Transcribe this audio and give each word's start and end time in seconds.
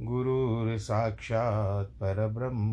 गुरुर्साक्षात् 0.00 1.88
परब्रह्म। 1.88 2.72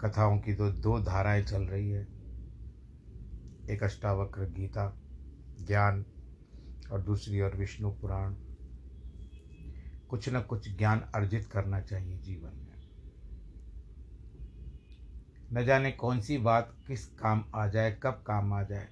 कथाओं 0.00 0.38
की 0.38 0.54
तो 0.54 0.70
दो 0.70 1.00
धाराएँ 1.00 1.42
चल 1.42 1.62
रही 1.62 1.90
है। 1.90 2.08
एक 3.70 3.82
अष्टावक्र 3.82 4.44
गीता, 4.44 5.00
ज्ञान, 5.60 6.04
और 6.92 7.02
दूसरी 7.02 7.40
और 7.40 7.56
विष्णु 7.56 7.90
पुराण। 7.90 8.34
कुछ 10.08 10.28
न 10.28 10.40
कुछ 10.40 10.76
ज्ञान 10.76 11.00
अर्जित 11.14 11.44
करना 11.44 11.80
चाहिए 11.80 12.18
जीवन 12.18 12.61
न 15.52 15.64
जाने 15.64 15.90
कौन 15.92 16.20
सी 16.20 16.36
बात 16.38 16.72
किस 16.86 17.06
काम 17.06 17.44
आ 17.54 17.66
जाए, 17.66 17.90
कब 18.02 18.22
काम 18.26 18.52
आ 18.52 18.62
जाए। 18.62 18.88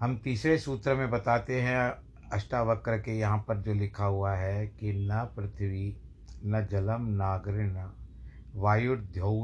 हम 0.00 0.16
तीसरे 0.18 0.58
सूत्र 0.58 0.94
में 0.94 1.10
बताते 1.10 1.60
हैं, 1.62 1.92
अष्टावक्र 2.32 2.98
के 2.98 3.18
यहाँ 3.18 3.38
पर 3.38 3.60
जो 3.62 3.74
लिखा 3.74 4.04
हुआ 4.04 4.34
है 4.34 4.66
कि 4.66 4.92
न 4.92 5.24
पृथ्वी, 5.36 5.96
न 6.44 6.66
जलम 6.70 7.06
नागरिण 7.06 7.76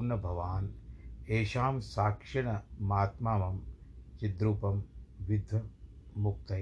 न 0.03 0.21
भवान 0.23 0.75
येषाम 1.31 1.81
साक्षिण 1.81 2.53
महात्मा 2.81 3.59
चिद्रूपम 4.21 4.83
विद्ध 5.21 5.63
मुक्त 6.17 6.53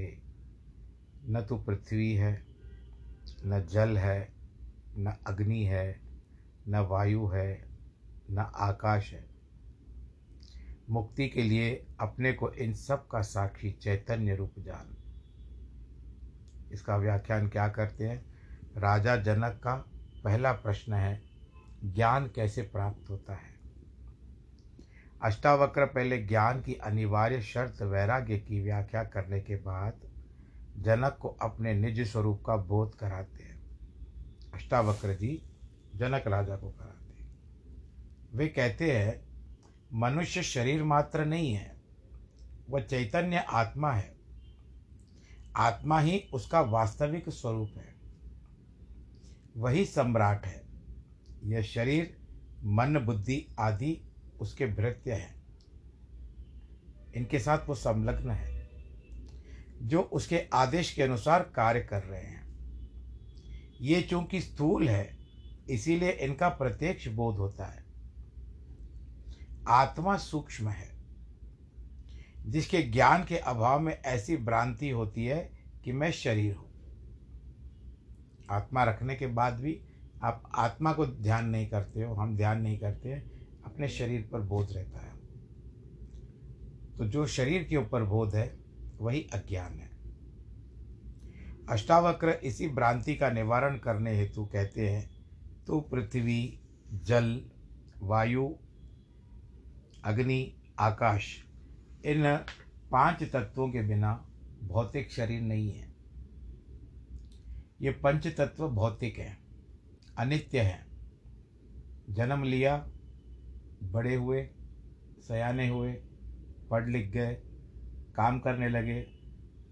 न 1.26 1.44
तो 1.48 1.56
पृथ्वी 1.56 2.12
है, 2.15 2.32
न 3.47 3.66
जल 3.71 3.98
है, 3.98 4.32
न 4.97 5.16
अग्नि 5.26 5.65
है 5.65 6.03
न 6.69 6.79
वायु 6.79 7.27
है, 7.27 7.69
न 8.31 8.53
आकाश 8.55 9.13
है। 9.13 9.27
मुक्ति 10.91 11.29
के 11.29 11.43
लिए 11.43 11.87
अपने 12.01 12.33
को 12.33 12.51
इन 12.51 12.75
सब 12.75 13.07
का 13.07 13.21
साक्षी 13.21 13.71
चैतन्य 13.71 14.37
रूप 14.37 14.55
जान। 14.59 14.97
इसका 16.73 16.97
व्याख्यान 16.97 17.49
क्या 17.49 17.69
करते 17.69 18.05
हैं? 18.05 18.35
राजा 18.77 19.17
जनक 19.17 19.61
का 19.65 19.75
पहला 20.25 20.53
प्रश्न 20.53 20.93
है, 20.93 21.23
ज्ञान 21.85 22.27
कैसे 22.27 22.63
प्राप्त 22.63 23.11
होता 23.11 23.35
है? 23.35 23.55
अष्टावक्र 25.23 25.87
पहले 25.87 26.23
ज्ञान 26.23 26.63
की 26.63 26.75
अनिवार्य 26.75 27.43
शर्त 27.43 27.83
वैराग्य 27.83 28.39
की 28.39 28.60
व्याख्या 28.60 29.05
करने 29.05 29.41
के 29.41 29.57
बाद 29.57 29.93
जनक 30.78 31.19
को 31.21 31.28
अपने 31.28 31.75
निज 31.75 32.01
स्वरूप 32.13 32.45
का 32.47 32.57
बोध 32.57 32.95
कराते 32.95 33.43
हैं। 33.43 33.63
अष्टावक्र 34.55 35.15
जी 35.15 35.43
जनक 35.95 36.27
राजा 36.27 36.57
को 36.57 36.71
कराते 36.71 36.95
वे 38.37 38.49
कहते 38.49 38.99
हैं, 38.99 39.25
मनुष्य 39.93 40.43
शरीर 40.43 40.83
मात्र 40.83 41.25
नहीं 41.25 41.55
है, 41.55 41.77
वह 42.71 42.81
चैतन्य 42.81 43.37
आत्मा 43.37 43.93
है। 43.93 44.15
आत्मा 45.57 46.01
ही 46.01 46.29
उसका 46.33 46.61
वास्तविक 46.61 47.29
स्वरूप 47.29 47.73
है। 47.77 47.95
वही 49.57 49.85
सम्राट 49.85 50.47
है। 50.47 50.65
यह 51.45 51.63
शरीर, 51.63 52.19
मन, 52.65 52.99
बुद्धि 52.99 53.47
आदि 53.59 54.03
उसके 54.41 54.67
भृत्य 54.67 55.13
हैं। 55.13 55.43
इनके 57.17 57.39
साथ 57.39 57.69
वो 57.69 57.75
संलग्न 57.75 58.31
है, 58.31 58.71
जो 59.83 60.01
उसके 60.03 60.49
आदेश 60.53 60.95
के 60.95 61.03
अनुसार 61.03 61.43
कार्य 61.43 61.81
कर 61.81 62.03
रहे 62.03 62.23
हैं। 62.23 62.45
ये 63.81 64.03
चूँकि 64.03 64.41
स्थूल 64.41 64.89
है 64.89 65.14
इसीलिए 65.71 66.11
इनका 66.11 66.49
प्रत्यक्ष 66.49 67.09
बोध 67.09 67.37
होता 67.37 67.66
है। 67.66 67.84
आत्मा 69.69 70.16
सूक्ष्म 70.16 70.69
है, 70.69 70.89
जिसके 72.47 72.83
ज्ञान 72.83 73.25
के 73.25 73.37
अभाव 73.37 73.81
में 73.81 73.93
ऐसी 73.93 74.37
भ्रांति 74.37 74.91
होती 74.91 75.27
है 75.27 75.53
कि 75.84 75.93
मैं 75.93 76.11
शरीर 76.13 76.55
हूँ। 76.55 76.71
आत्मा 78.51 78.84
रखने 78.84 79.15
के 79.15 79.27
बाद 79.27 79.55
भी 79.55 79.81
आप 80.22 80.53
आत्मा 80.55 80.93
को 80.93 81.07
ध्यान 81.07 81.47
नहीं 81.47 81.67
करते 81.67 82.03
हो, 82.03 82.15
हम 82.15 82.37
ध्यान 82.37 82.60
नहीं 82.60 82.78
करते 82.78 83.09
हैं, 83.09 83.31
अपने 83.65 83.89
शरीर 83.89 84.28
पर 84.33 84.41
बोध 84.41 84.72
रहता 84.72 84.99
है। 84.99 85.15
तो 86.99 87.05
जो 87.05 87.27
शरीर 87.27 87.65
के 87.65 87.77
ऊपर 87.77 88.03
बोध 88.03 88.34
है, 88.34 88.59
वही 89.01 89.31
अज्ञान 89.33 89.78
है। 89.78 89.91
अष्टावक्र 91.69 92.28
इसी 92.28 92.69
भ्रांति 92.69 93.15
का 93.15 93.31
निवारण 93.31 93.78
करने 93.78 94.17
हेतु 94.17 94.45
कहते 94.45 94.89
हैं 94.89 95.14
तो 95.66 95.81
पृथ्वी, 95.81 96.61
जल, 97.05 97.41
वायु, 98.03 98.49
अग्नि, 100.05 100.57
आकाश, 100.78 101.27
इन 102.05 102.37
पाँच 102.91 103.22
तत्वों 103.22 103.69
के 103.69 103.83
बिना 103.83 104.13
भौतिक 104.63 105.11
शरीर 105.13 105.41
नहीं 105.41 105.71
है। 105.71 105.93
ये 107.83 107.91
पंच 107.91 108.27
तत्व 108.27 108.69
भौतिक 108.69 109.19
हैं, 109.19 109.37
अनित्य 110.19 110.61
हैं। 110.61 110.84
जन्म 112.10 112.43
लिया 112.43 112.77
बड़े 113.83 114.15
हुए, 114.15 114.43
सयाने 115.19 115.69
हुए, 115.69 115.93
पढ़ 116.71 116.89
लिख 116.89 117.10
गए, 117.10 117.34
काम 118.15 118.39
करने 118.41 118.69
लगे, 118.69 119.05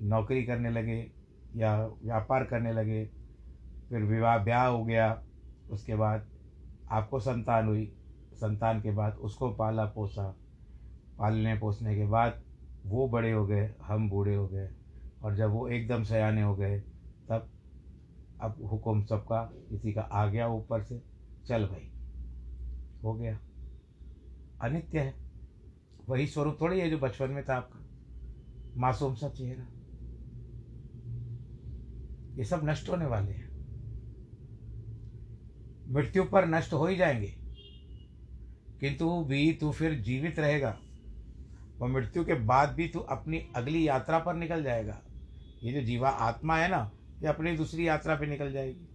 नौकरी 0.03 0.45
करने 0.45 0.71
लगे 0.71 1.01
या 1.57 1.75
व्यापार 1.87 2.45
करने 2.45 2.73
लगे, 2.73 3.05
फिर 3.89 4.03
विवाह, 4.03 4.39
ब्याह 4.39 4.67
हो 4.67 4.85
गया 4.85 5.13
उसके 5.73 5.95
बाद 5.95 6.29
आपको 6.91 7.21
संतान 7.21 7.67
हुई। 7.67 7.97
संतान 8.35 8.83
के 8.83 8.91
बाद 8.91 9.15
उसको 9.15 9.51
पाला 9.51 9.85
पोसा। 9.85 10.37
पालने 11.19 11.59
पोसने 11.59 11.97
के 11.97 12.07
बाद 12.07 12.43
वो 12.87 13.09
बड़े 13.09 13.33
हो 13.33 13.47
गए, 13.47 13.75
हम 13.83 14.11
बूढ़े 14.11 14.35
हो 14.35 14.49
गए। 14.49 14.71
और 15.23 15.37
जब 15.37 15.51
वो 15.51 15.69
एकदम 15.69 16.03
सयाने 16.03 16.43
हो 16.43 16.57
गए, 16.57 16.81
तब 17.29 17.49
अब 18.41 18.67
हुक्म 18.67 19.05
सबका, 19.05 19.53
किसी 19.71 19.93
का 19.93 20.01
आ 20.01 20.27
गया 20.27 20.49
ऊपर 20.49 20.83
से, 20.83 21.03
चल 21.47 21.67
भाई। 21.67 21.93
हो 23.05 23.15
गया। 23.15 23.39
अनित्य 24.63 25.01
है। 25.01 25.15
वही 26.09 26.27
स्वरूप 26.27 26.59
थोड़ी 26.61 26.81
है 26.81 26.91
जो 26.91 26.99
बचपन 26.99 27.31
में 27.31 27.45
था 27.45 27.57
आपका। 27.57 27.87
मासूम 28.77 29.15
सा 29.15 29.29
चेहरा। 29.29 29.67
ये 32.37 32.45
सब 32.45 32.61
नष्ट 32.65 32.89
होने 32.89 33.07
वाले 33.07 33.33
हैं। 33.33 33.42
मृत्यु 35.89 36.25
पर 36.25 36.47
नष्ट 36.47 36.73
हो 36.73 36.87
ही 36.87 36.97
जाएँगे। 36.97 37.35
किंतु 38.81 39.25
भी 39.25 39.53
तू 39.53 39.73
फिर 39.73 39.95
जीवित 39.95 40.39
रहेगा। 40.39 40.79
और 41.83 41.89
मृत्यु 41.89 42.25
के 42.25 42.35
बाद 42.35 42.73
भी 42.73 42.89
तू 42.89 42.99
अपनी 42.99 43.53
अगली 43.57 43.89
यात्रा 43.89 44.19
पर 44.19 44.35
निकल 44.35 44.63
जाएगा। 44.63 45.03
ये 45.63 45.73
जो 45.73 45.81
जीवा 45.81 46.09
आत्मा 46.09 46.57
है 46.57 46.69
ना, 46.69 46.91
ये 47.23 47.29
अपनी 47.29 47.57
दूसरी 47.57 47.89
यात्रा 47.89 48.15
पे 48.15 48.27
निकल 48.27 48.53
जाएगी। 48.53 48.89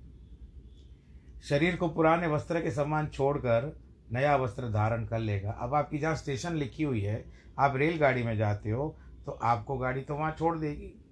शरीर 1.43 1.75
को 1.75 1.87
पुराने 1.87 2.27
वस्त्र 2.27 2.61
के 2.61 2.71
समान 2.71 3.07
छोड़कर 3.07 3.79
नया 4.11 4.35
वस्त्र 4.35 4.69
धारण 4.69 5.05
कर 5.05 5.19
लेगा। 5.19 5.51
अब 5.51 5.73
आपकी 5.73 5.97
जहाँ 5.97 6.15
स्टेशन 6.15 6.55
लिखी 6.55 6.83
हुई 6.83 7.01
है, 7.01 7.25
आप 7.59 7.75
रेलगाड़ी 7.75 8.23
में 8.23 8.37
जाते 8.37 8.69
हो 8.69 8.97
तो 9.25 9.31
आपको 9.31 9.77
गाड़ी 9.77 10.01
तो 10.01 10.15
वहाँ 10.15 10.35
छोड़ 10.39 10.57
देगी। 10.57 11.05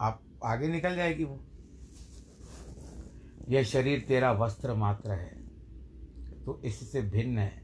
आप 0.00 0.22
आगे 0.44 0.68
निकल 0.68 0.96
जाएगी 0.96 1.24
वो। 1.24 1.44
यह 3.50 3.62
शरीर 3.62 4.04
तेरा 4.08 4.32
वस्त्र 4.32 4.74
मात्र 4.74 5.10
है। 5.10 5.46
तो 6.44 6.62
इससे 6.64 7.02
भिन्न 7.02 7.38
है। 7.38 7.62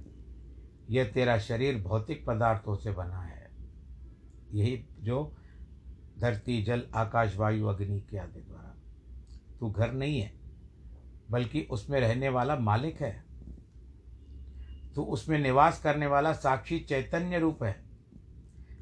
यह 0.91 1.05
तेरा 1.05 1.38
शरीर 1.38 1.83
भौतिक 1.83 2.27
पदार्थों 2.27 2.77
से 2.77 2.91
बना 2.91 3.21
है। 3.21 3.50
यही 4.53 4.88
जो 5.00 5.37
धरती, 6.19 6.62
जल, 6.62 6.83
आकाश, 6.94 7.37
वायु, 7.37 7.67
अग्नि 7.67 8.00
के 8.00 8.19
आदि 8.19 8.41
द्वारा। 8.41 8.77
तू 9.61 9.71
घर 9.71 9.93
नहीं 9.93 10.21
है, 10.21 10.33
बल्कि 11.31 11.69
उसमें 11.71 12.00
रहने 12.00 12.29
वाला 12.29 12.56
मालिक 12.56 13.03
है। 13.03 13.25
तू 14.94 15.03
उसमें 15.03 15.38
निवास 15.38 15.83
करने 15.83 16.06
वाला 16.06 16.33
साक्षी 16.33 16.81
चैतन्य 16.81 17.38
रूप 17.38 17.65
है। 17.65 17.85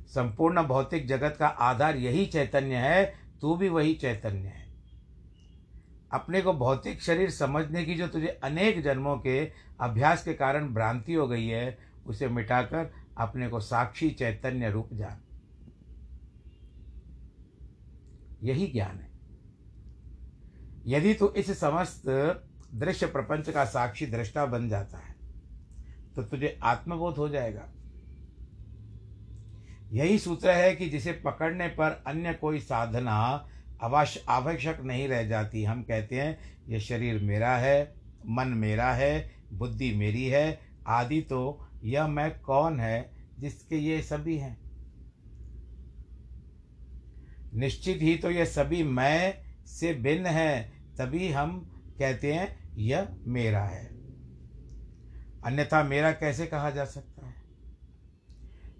संपूर्ण 0.07 0.63
भौतिक 0.63 1.07
जगत 1.07 1.37
का 1.39 1.47
आधार 1.47 1.97
यही 1.97 2.27
चैतन्य 2.27 2.77
है, 2.77 3.15
तू 3.41 3.57
भी 3.57 3.69
वही 3.69 3.95
चैतन्य 3.95 4.49
है। 4.49 4.64
अपने 6.15 6.41
को 6.43 6.53
भौतिक 6.53 7.03
शरीर 7.03 7.31
समझने 7.31 7.85
की 7.85 7.95
जो 7.95 8.07
तुझे 8.09 8.29
अनेक 8.45 8.83
जन्मों 8.83 9.17
के 9.19 9.45
अभ्यास 9.81 10.25
के 10.25 10.35
कारण 10.35 10.69
भ्रांति 10.75 11.15
हो 11.15 11.27
गई 11.29 11.47
है, 11.47 11.79
उसे 12.07 12.29
मिटाकर 12.29 12.93
अपने 13.19 13.49
को 13.49 13.61
साक्षी 13.61 14.11
चैतन्य 14.11 14.71
रूप 14.71 14.89
जान। 14.93 15.21
यही 18.43 18.67
ज्ञान 18.67 18.99
है। 18.99 19.11
यदि 20.87 21.15
तू 21.15 21.29
इस 21.29 21.51
समस्त 21.61 22.03
दृश्य 22.75 23.07
प्रपंच 23.07 23.51
का 23.51 23.65
साक्षी 23.65 24.07
दृष्टा 24.07 24.45
बन 24.47 24.69
जाता 24.69 24.99
है 24.99 25.15
तो 26.17 26.23
तुझे 26.23 26.59
आत्मबोध 26.63 27.17
हो 27.17 27.29
जाएगा। 27.29 27.69
यही 29.93 30.19
सूत्र 30.19 30.51
है 30.51 30.75
कि 30.77 30.89
जिसे 30.89 31.13
पकड़ने 31.25 31.69
पर 31.69 32.03
अन्य 32.07 32.33
कोई 32.35 32.61
साधना 32.61 33.49
अवश्य 33.81 34.25
आवश्यक 34.29 34.81
नहीं 34.81 35.09
रह 35.09 35.23
जाती। 35.23 35.65
हम 35.65 35.83
कहते 35.83 36.21
हैं 36.21 36.39
यह 36.69 36.79
शरीर 36.79 37.23
मेरा 37.23 37.57
है, 37.57 37.95
मन 38.27 38.49
मेरा 38.49 38.93
है, 38.93 39.35
बुद्धि 39.53 39.95
मेरी 39.95 40.27
है, 40.27 40.61
आदि 40.87 41.21
तो 41.21 41.69
यह 41.85 42.07
मैं 42.07 42.41
कौन 42.41 42.81
है 42.81 43.11
जिसके 43.39 43.77
ये 43.77 44.03
सभी 44.03 44.39
हैं? 44.39 44.65
निश्चित 47.55 47.99
ही 48.03 48.17
तो 48.17 48.31
ये 48.31 48.47
सभी 48.47 48.83
मैं 48.83 49.39
से 49.67 49.95
भिन्न 49.95 50.27
है, 50.27 50.73
तभी 50.99 51.33
हम 51.33 51.71
कहते 51.99 52.33
हैं, 52.33 52.75
यह 52.77 53.09
मेरा 53.27 53.65
है। 53.65 53.87
अन्यथा 55.45 55.83
मेरा 55.83 56.13
कैसे 56.13 56.47
कहा 56.47 56.71
जा 56.71 56.85
सकता 56.85 57.27
है? 57.27 57.35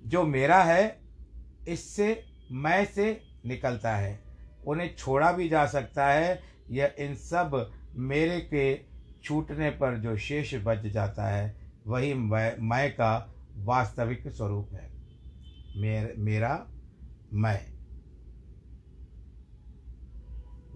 जो 0.07 0.25
मेरा 0.25 0.65
है, 0.65 1.01
इससे 1.69 2.25
मैं 2.53 2.85
से 2.85 3.23
निकलता 3.47 3.97
है। 3.97 4.24
उन्हें 4.67 4.97
छोड़ा 4.97 5.33
भी 5.33 5.49
जा 5.49 5.67
सकता 5.67 6.07
है 6.07 6.43
यह 6.71 6.95
इन 6.99 7.15
सब 7.15 7.73
मेरे 7.97 8.41
के 8.41 8.81
छूटने 9.23 9.71
पर 9.71 9.99
जो 9.99 10.17
शेष 10.17 10.55
बच 10.55 10.79
जाता 10.79 11.27
है 11.27 11.57
वही 11.87 12.15
मैं 12.15 12.93
का 12.93 13.35
वास्तविक 13.57 14.29
स्वरूप 14.29 14.69
है। 14.73 14.91
मेर, 15.77 16.15
मेरा 16.19 16.67
मैं। 17.33 17.75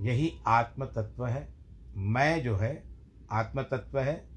यही 0.05 0.41
आत्म 0.47 0.85
तत्व 0.85 1.27
है। 1.27 1.55
मैं 1.97 2.43
जो 2.43 2.57
है 2.57 2.83
आत्म 3.33 3.63
तत्व 3.63 3.99
है 4.01 4.29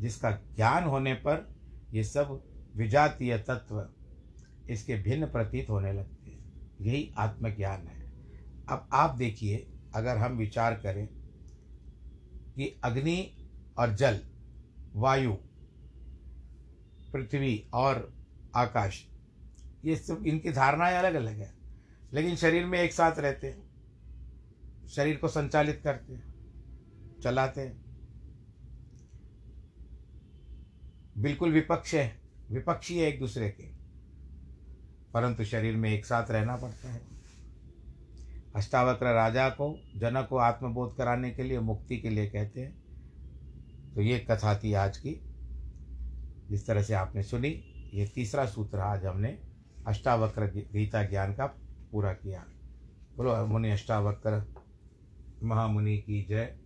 जिसका 0.00 0.30
ज्ञान 0.30 0.84
होने 0.84 1.14
पर 1.14 1.54
ये 1.92 2.04
सब 2.04 2.42
विजातीय 2.76 3.38
तत्व 3.38 3.88
इसके 4.70 4.96
भिन्न 4.96 5.26
प्रतीत 5.26 5.70
होने 5.70 5.92
लगते 5.92 6.30
हैं। 6.30 6.70
यही 6.80 7.14
आत्मज्ञान 7.18 7.86
है। 7.86 7.97
अब 8.68 8.88
आप 8.92 9.14
देखिए, 9.14 9.66
अगर 9.94 10.16
हम 10.16 10.32
विचार 10.32 10.74
करें 10.74 11.06
कि 12.56 12.80
अग्नि 12.84 13.30
और 13.78 13.94
जल, 13.94 14.20
वायु, 14.94 15.32
पृथ्वी 17.12 17.68
और 17.72 18.12
आकाश, 18.54 19.04
ये 19.84 19.96
सब 19.96 20.26
इनकी 20.26 20.50
धारणाएँ 20.50 20.96
अलग 20.96 21.14
अलग 21.14 21.38
है। 21.38 21.54
लेकिन 22.12 22.36
शरीर 22.36 22.66
में 22.66 22.78
एक 22.78 22.92
साथ 22.92 23.18
रहते 23.18 23.46
हैं, 23.46 23.68
शरीर 24.88 25.16
को 25.16 25.28
संचालित 25.28 25.80
करते 25.84 26.12
हैं, 26.12 27.20
चलाते 27.22 27.60
हैं। 27.60 27.88
बिल्कुल 31.18 31.52
विपक्ष 31.52 31.94
है, 31.94 32.20
विपक्षी 32.50 32.98
है 32.98 33.08
एक 33.08 33.18
दूसरे 33.20 33.48
के, 33.50 33.66
परंतु 35.14 35.44
शरीर 35.44 35.76
में 35.76 35.90
एक 35.90 36.06
साथ 36.06 36.30
रहना 36.30 36.56
पड़ता 36.56 36.92
है। 36.92 37.17
अष्टावक्र 38.58 39.06
राजा 39.06 39.48
को, 39.48 39.90
जनक 39.96 40.26
को 40.30 40.36
आत्मबोध 40.36 40.96
कराने 40.96 41.30
के 41.30 41.42
लिए, 41.42 41.60
मुक्ति 41.60 41.96
के 41.96 42.10
लिए 42.10 42.26
कहते 42.26 42.60
हैं। 42.60 42.82
तो 43.94 44.00
ये 44.00 44.18
कथा 44.18 44.58
थी 44.58 44.72
आज 44.72 44.98
की। 44.98 45.20
जिस 46.50 46.66
तरह 46.66 46.82
से 46.82 46.94
आपने 46.94 47.22
सुनी, 47.22 47.48
ये 47.94 48.06
तीसरा 48.06 48.46
सूत्र 48.46 48.78
आज 48.78 49.06
हमने 49.06 49.38
अष्टावक्र 49.86 50.46
गीता 50.46 51.02
ज्ञान 51.02 51.34
का 51.34 51.46
पूरा 51.92 52.12
किया। 52.12 52.44
बोलो, 53.16 53.46
मुनि 53.46 53.70
अष्टावक्र, 53.70 54.54
महामुनि 55.44 55.98
की 55.98 56.26
जय। 56.30 56.56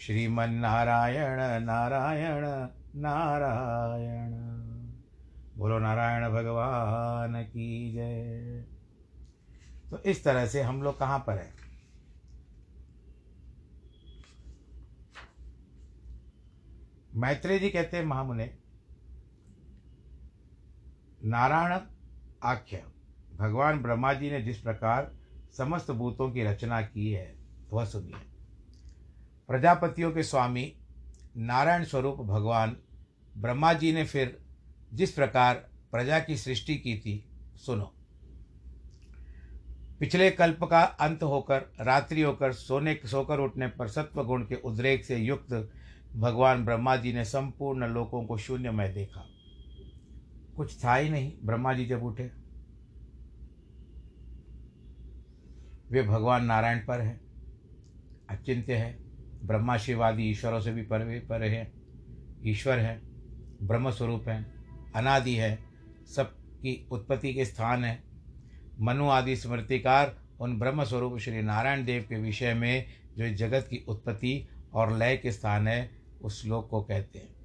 श्रीमन 0.00 0.50
नारायण 0.50 1.64
नारायण 1.64 2.44
नारायण। 3.00 4.30
बोलो, 5.58 5.78
नारायण 5.78 6.28
भगवान 6.28 7.42
की 7.42 7.92
जय। 7.92 8.77
तो 9.90 10.02
इस 10.02 10.24
तरह 10.24 10.46
से 10.46 10.62
हम 10.62 10.82
लोग 10.82 10.98
कहाँ 10.98 11.18
पर 11.18 11.38
हैं? 11.38 11.54
मैत्रेय 17.14 17.58
जी 17.58 17.70
कहते 17.70 17.96
हैं 17.96 18.04
महामुने, 18.04 18.58
नारायण 21.24 21.80
आख्य, 22.42 22.84
भगवान 23.36 23.82
ब्रह्मा 23.82 24.12
जी 24.14 24.30
ने 24.30 24.42
जिस 24.42 24.58
प्रकार 24.58 25.12
समस्त 25.56 25.90
भूतों 25.90 26.30
की 26.30 26.42
रचना 26.42 26.82
की 26.82 27.10
है, 27.10 27.36
वह 27.70 27.84
सुनिए। 27.84 28.14
प्रजापतियों 29.48 30.12
के 30.12 30.22
स्वामी, 30.22 30.76
नारायण 31.36 31.84
स्वरूप 31.84 32.18
भगवान 32.18 32.76
ब्रह्मा 33.38 33.72
जी 33.72 33.92
ने 33.92 34.04
फिर 34.04 34.38
जिस 34.94 35.12
प्रकार 35.12 35.54
प्रजा 35.92 36.20
की 36.20 36.36
सृष्टि 36.36 36.76
की 36.76 36.98
थी, 36.98 37.30
सुनो। 37.56 37.97
पिछले 40.00 40.30
कल्प 40.30 40.64
का 40.64 40.82
अंत 40.82 41.22
होकर, 41.22 41.72
रात्रि 41.80 42.22
होकर, 42.22 42.52
सोने, 42.52 43.00
सोकर 43.06 43.38
उठने 43.38 43.66
पर 43.66 43.88
सत्व 43.88 44.24
गुण 44.24 44.42
के 44.42 44.54
उद्रेक 44.54 45.04
से 45.04 45.16
युक्त 45.16 45.72
भगवान 46.16 46.64
ब्रह्मा 46.64 46.96
जी 46.96 47.12
ने 47.12 47.24
संपूर्ण 47.24 47.86
लोकों 47.86 48.24
को 48.24 48.38
शून्य 48.38 48.70
में 48.70 48.94
देखा। 48.94 49.26
कुछ 50.56 50.84
था 50.84 50.94
ही 50.94 51.08
नहीं 51.08 51.32
ब्रह्मा 51.44 51.72
जी 51.72 51.86
जब 51.86 52.04
उठे। 52.04 52.30
वे 55.90 56.02
भगवान 56.02 56.44
नारायण 56.44 56.78
पर 56.78 57.00
हैं, 57.00 57.20
अचिंत्य 58.30 58.74
है 58.74 58.98
ब्रह्मा 59.44 59.76
शिवादि 59.76 60.22
ईश्वरों 60.22 60.60
से 60.60 60.72
भी 60.72 60.82
पर 60.82 61.20
पर 61.20 61.42
है, 61.42 61.72
ईश्वर 62.44 62.78
है 62.78 63.00
ब्रह्म 63.62 63.90
स्वरूप 63.90 64.28
है, 64.28 64.44
अनादि 64.96 65.34
है, 65.34 65.58
सबकी 66.06 66.88
उत्पत्ति 66.92 67.34
के 67.34 67.44
स्थान 67.44 67.84
है 67.84 68.07
मनु 68.80 69.08
आदि 69.08 69.36
स्मृतिकार 69.36 70.16
उन 70.40 70.58
ब्रह्म 70.58 70.84
स्वरूप 70.84 71.18
श्री 71.18 71.42
नारायण 71.42 71.84
देव 71.84 72.02
के 72.08 72.16
विषय 72.16 72.54
में 72.54 72.86
जो 73.18 73.28
जगत 73.34 73.66
की 73.70 73.84
उत्पत्ति 73.88 74.48
और 74.74 74.92
लय 74.98 75.16
के 75.16 75.32
स्थान 75.32 75.68
है, 75.68 75.90
उस 76.22 76.42
श्लोक 76.42 76.68
को 76.70 76.80
कहते 76.82 77.18
हैं। 77.18 77.36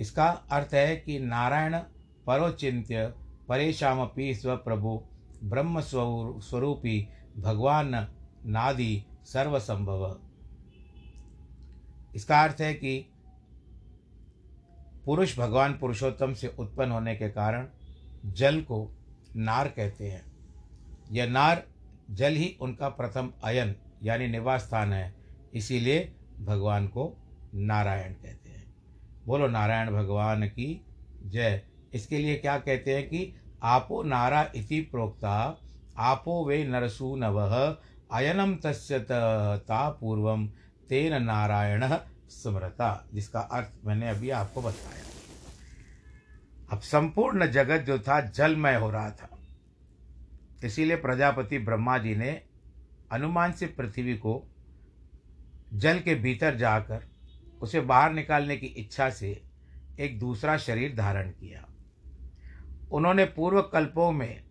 इसका 0.00 0.28
अर्थ 0.50 0.74
है 0.74 0.96
कि 0.96 1.18
नारायण 1.18 1.78
परोचिंत्य 2.26 3.06
परेशामपि 3.48 4.34
स्वप्रभु 4.34 5.00
ब्रह्म 5.44 5.80
स्वरूपी 5.80 7.08
भगवान 7.38 7.94
नादि 8.46 9.04
सर्वसंभव। 9.24 10.20
इसका 12.14 12.40
अर्थ 12.42 12.60
है 12.60 12.74
कि 12.74 12.98
पुरुष 15.04 15.38
भगवान 15.38 15.72
पुरुषोत्तम 15.72 16.34
से 16.34 16.54
उत्पन्न 16.58 16.92
होने 16.92 17.16
के 17.16 17.28
कारण 17.28 17.66
जल 18.26 18.60
को 18.60 18.84
नार 19.36 19.68
कहते 19.68 20.10
हैं। 20.10 20.22
यह 21.12 21.26
नार 21.26 21.62
जल 22.10 22.32
ही 22.32 22.56
उनका 22.60 22.88
प्रथम 22.88 23.32
अयन 23.44 23.74
यानी 24.02 24.26
निवास 24.26 24.60
स्थान 24.60 24.92
है। 24.92 25.14
इसीलिए 25.54 26.12
भगवान 26.40 26.86
को 26.86 27.16
नारायण 27.54 28.12
कहते 28.12 28.50
हैं। 28.50 28.74
बोलो, 29.26 29.48
नारायण 29.48 29.90
भगवान 29.90 30.46
की 30.48 30.84
जय। 31.26 31.62
इसके 31.94 32.18
लिए 32.18 32.36
क्या 32.36 32.58
कहते 32.58 32.94
हैं 32.94 33.08
कि 33.08 33.34
आपो 33.62 34.02
नारा 34.02 34.52
इति 34.56 34.80
प्रोक्ता, 34.80 35.58
आपो 35.98 36.44
वे 36.46 36.64
नरसू 36.64 37.16
नव, 37.16 37.38
अयनम 38.12 38.56
तस्य 38.56 38.98
ता 38.98 39.90
पूर्व, 39.90 40.46
तेन 40.88 41.22
नारायण 41.22 41.86
स्मृता 42.28 43.08
जिसका 43.14 43.40
अर्थ 43.40 43.70
मैंने 43.84 44.08
अभी 44.08 44.30
आपको 44.30 44.62
बताया। 44.62 45.19
अब 46.70 46.80
संपूर्ण 46.80 47.46
जगत 47.46 47.80
जो 47.80 47.98
था, 47.98 48.20
जलमय 48.20 48.74
हो 48.74 48.90
रहा 48.90 49.10
था। 49.10 49.38
इसीलिए 50.64 50.96
प्रजापति 50.96 51.58
ब्रह्मा 51.58 51.98
जी 51.98 52.14
ने 52.16 52.42
अनुमान 53.12 53.52
से 53.52 53.66
पृथ्वी 53.66 54.14
को 54.14 54.46
जल 55.74 55.98
के 55.98 56.14
भीतर 56.14 56.56
जाकर 56.56 57.04
उसे 57.62 57.80
बाहर 57.80 58.12
निकालने 58.12 58.56
की 58.56 58.66
इच्छा 58.66 59.10
से 59.10 59.42
एक 60.00 60.18
दूसरा 60.18 60.56
शरीर 60.56 60.94
धारण 60.96 61.30
किया। 61.30 61.66
उन्होंने 62.92 63.24
पूर्व 63.24 63.60
कल्पों 63.62 64.12
में 64.12 64.42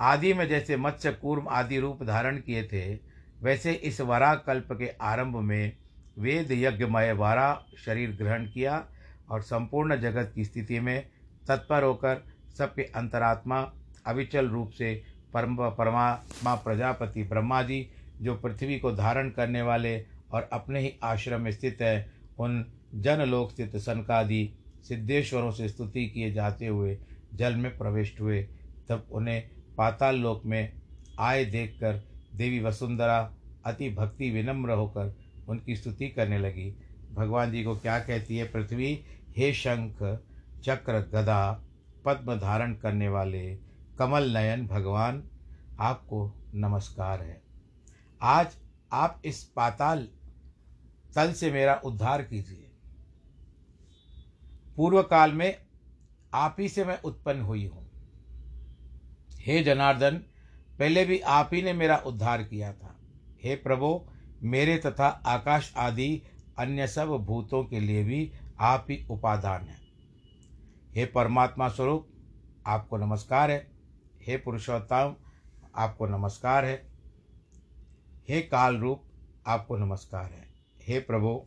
आदि 0.00 0.32
में 0.34 0.48
जैसे 0.48 0.76
मत्स्य 0.76 1.12
कूर्म 1.12 1.48
आदि 1.48 1.78
रूप 1.80 2.02
धारण 2.02 2.36
किए 2.36 2.64
थे, 2.64 2.94
वैसे 3.42 3.72
इस 3.72 4.00
वरा 4.00 4.34
कल्प 4.34 4.68
के 4.72 4.88
आरंभ 4.88 5.36
में 5.36 5.76
वेद 6.18 6.52
यज्ञमय 6.52 7.12
वारा 7.12 7.66
शरीर 7.78 8.10
ग्रहण 8.10 8.46
किया 8.46 8.86
और 9.30 9.42
संपूर्ण 9.42 9.96
जगत 9.96 10.32
की 10.34 10.44
स्थिति 10.44 10.80
में 10.80 11.08
तत्पर 11.48 11.82
होकर 11.82 12.22
सबके 12.58 12.82
अंतरात्मा 12.82 13.60
अविचल 14.06 14.48
रूप 14.48 14.70
से 14.70 15.02
परम 15.34 15.56
परमात्मा 15.70 16.54
प्रजापति 16.54 17.22
ब्रह्मा 17.22 17.62
जी, 17.62 17.86
जो 18.22 18.34
पृथ्वी 18.34 18.78
को 18.78 18.92
धारण 18.92 19.30
करने 19.30 19.62
वाले 19.62 19.98
और 20.32 20.48
अपने 20.52 20.80
ही 20.80 20.92
आश्रम 21.02 21.40
में 21.40 21.50
स्थित 21.52 21.82
है, 21.82 22.12
उन 22.38 22.64
जनलोक 22.94 23.50
स्थित 23.50 23.76
सनकादि 23.76 24.48
सिद्धेश्वरों 24.88 25.50
से 25.50 25.68
स्तुति 25.68 26.06
किए 26.06 26.32
जाते 26.32 26.66
हुए 26.66 26.98
जल 27.34 27.56
में 27.56 27.78
प्रविष्ट 27.78 28.20
हुए। 28.20 28.42
तब 28.88 29.06
उन्हें 29.12 29.42
पाताल 29.76 30.16
लोक 30.16 30.42
में 30.46 30.72
आए 31.18 31.44
देखकर 31.44 32.02
देवी 32.34 32.60
वसुंधरा 32.60 33.18
अति 33.66 33.90
भक्ति 33.90 34.30
विनम्र 34.30 34.70
होकर 34.70 35.14
उनकी 35.48 35.76
स्तुति 35.76 36.08
करने 36.08 36.38
लगी। 36.38 36.74
भगवान 37.12 37.52
जी 37.52 37.62
को 37.64 37.76
क्या 37.76 37.98
कहती 37.98 38.36
है 38.36 38.44
पृथ्वी, 38.44 39.04
हे 39.36 39.52
शंख 39.52 40.02
चक्र 40.64 40.92
गदा 40.92 41.62
पद्म 42.04 42.36
धारण 42.36 42.74
करने 42.74 43.08
वाले 43.08 43.58
कमल 43.98 44.36
नयन 44.36 44.66
भगवान, 44.66 45.30
आपको 45.80 46.32
नमस्कार 46.54 47.22
है। 47.22 47.42
आज 48.22 48.56
आप 48.92 49.22
इस 49.24 49.44
पाताल 49.44 50.08
तल 51.14 51.32
से 51.32 51.52
मेरा 51.52 51.74
उद्धार 51.74 52.22
कीजिए। 52.22 52.70
पूर्व 54.76 55.02
काल 55.02 55.32
में 55.32 55.58
आप 56.34 56.56
ही 56.60 56.68
से 56.68 56.84
मैं 56.84 57.02
उत्पन्न 57.02 57.40
हुई 57.40 57.66
हूँ। 57.66 57.90
हे 59.32 59.62
जनार्दन, 59.62 60.16
पहले 60.78 61.04
भी 61.04 61.18
आप 61.18 61.50
ही 61.52 61.62
ने 61.62 61.72
मेरा 61.72 61.96
उद्धार 61.96 62.42
किया 62.42 62.72
था। 62.72 62.96
हे 63.44 63.54
प्रभु, 63.54 64.06
मेरे 64.42 64.78
तथा 64.78 65.06
आकाश 65.06 65.74
आदि 65.76 66.22
अन्य 66.58 66.86
सब 66.86 67.08
भूतों 67.08 67.64
के 67.64 67.80
लिए 67.80 68.04
भी 68.04 68.32
आप 68.60 68.86
ही 68.90 69.06
उपादान 69.10 69.62
हैं। 69.62 69.85
हे 70.96 71.06
परमात्मा 71.06 71.68
स्वरूप, 71.68 72.08
आपको 72.66 72.96
नमस्कार 72.96 73.50
है। 73.50 73.70
हे 74.26 74.36
पुरुषोत्तम, 74.36 75.16
आपको 75.76 76.06
नमस्कार 76.06 76.64
है। 76.64 76.86
हे 78.28 78.40
काल 78.40 78.76
रूप 78.76 79.02
आपको 79.46 79.76
नमस्कार 79.76 80.24
है। 80.24 80.48
हे 80.82 81.00
प्रभु, 81.00 81.46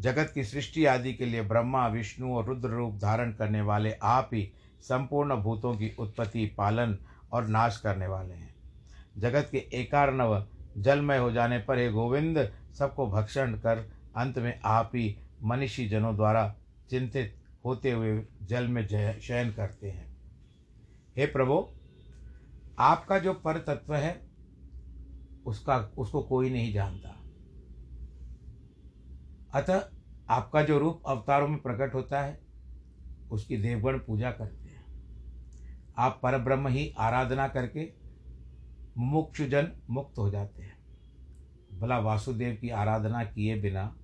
जगत 0.00 0.30
की 0.34 0.44
सृष्टि 0.44 0.84
आदि 0.84 1.14
के 1.14 1.26
लिए 1.26 1.42
ब्रह्मा, 1.42 1.88
विष्णु 1.88 2.36
और 2.36 2.44
रुद्र 2.44 2.68
रूप 2.68 2.94
धारण 2.94 3.32
करने 3.32 3.60
वाले 3.60 3.92
आप 3.92 4.30
ही 4.32 4.52
संपूर्ण 4.80 5.36
भूतों 5.36 5.74
की 5.74 5.96
उत्पत्ति, 5.98 6.46
पालन 6.46 6.98
और 7.32 7.46
नाश 7.46 7.76
करने 7.76 8.06
वाले 8.06 8.34
हैं। 8.34 8.54
जगत 9.18 9.48
के 9.52 9.58
एकार्णव, 9.58 10.46
जलमय 10.78 11.18
हो 11.18 11.32
जाने 11.32 11.58
पर 11.58 11.78
हे 11.78 11.90
गोविंद, 11.90 12.52
सबको 12.78 13.06
भक्षण 13.06 13.54
कर, 13.54 13.92
अंत 14.16 14.38
में 14.38 14.60
आप 14.64 14.90
ही 14.94 15.18
मनीषी 15.42 15.88
जनों 15.88 16.16
द्वारा 16.16 16.54
चिंतित 16.90 17.34
होते 17.64 17.90
हुए 17.90 18.26
जल 18.42 18.68
में 18.68 18.86
शयन 19.20 19.52
करते 19.52 19.90
हैं। 19.90 20.16
हे 21.16 21.26
प्रभु, 21.26 21.68
आपका 22.78 23.18
जो 23.18 23.34
पर 23.34 23.58
तत्व 23.58 23.94
है, 23.94 24.28
उसका, 25.46 25.76
उसको 25.78 26.22
कोई 26.22 26.50
नहीं 26.50 26.72
जानता। 26.72 27.08
अतः 29.54 29.90
आपका 30.30 30.62
जो 30.62 30.78
रूप 30.78 31.02
अवतारों 31.06 31.48
में 31.48 31.62
प्रकट 31.62 31.94
होता 31.94 32.20
है, 32.20 32.40
उसकी 33.30 33.56
देवगण 33.56 33.98
पूजा 33.98 34.30
करते 34.30 34.64
हैं। 34.64 34.84
आप 35.98 36.20
पर 36.22 36.38
ब्रह्म 36.38 36.68
ही 36.68 36.94
आराधना 36.98 37.48
करके 37.48 37.92
मुक्षुजन 38.98 39.72
मुक्त 39.90 40.18
हो 40.18 40.30
जाते 40.30 40.62
हैं। 40.62 40.78
भला 41.78 41.98
वासुदेव 41.98 42.58
की 42.60 42.68
आराधना 42.68 43.24
किए 43.24 43.60
बिना 43.60 43.96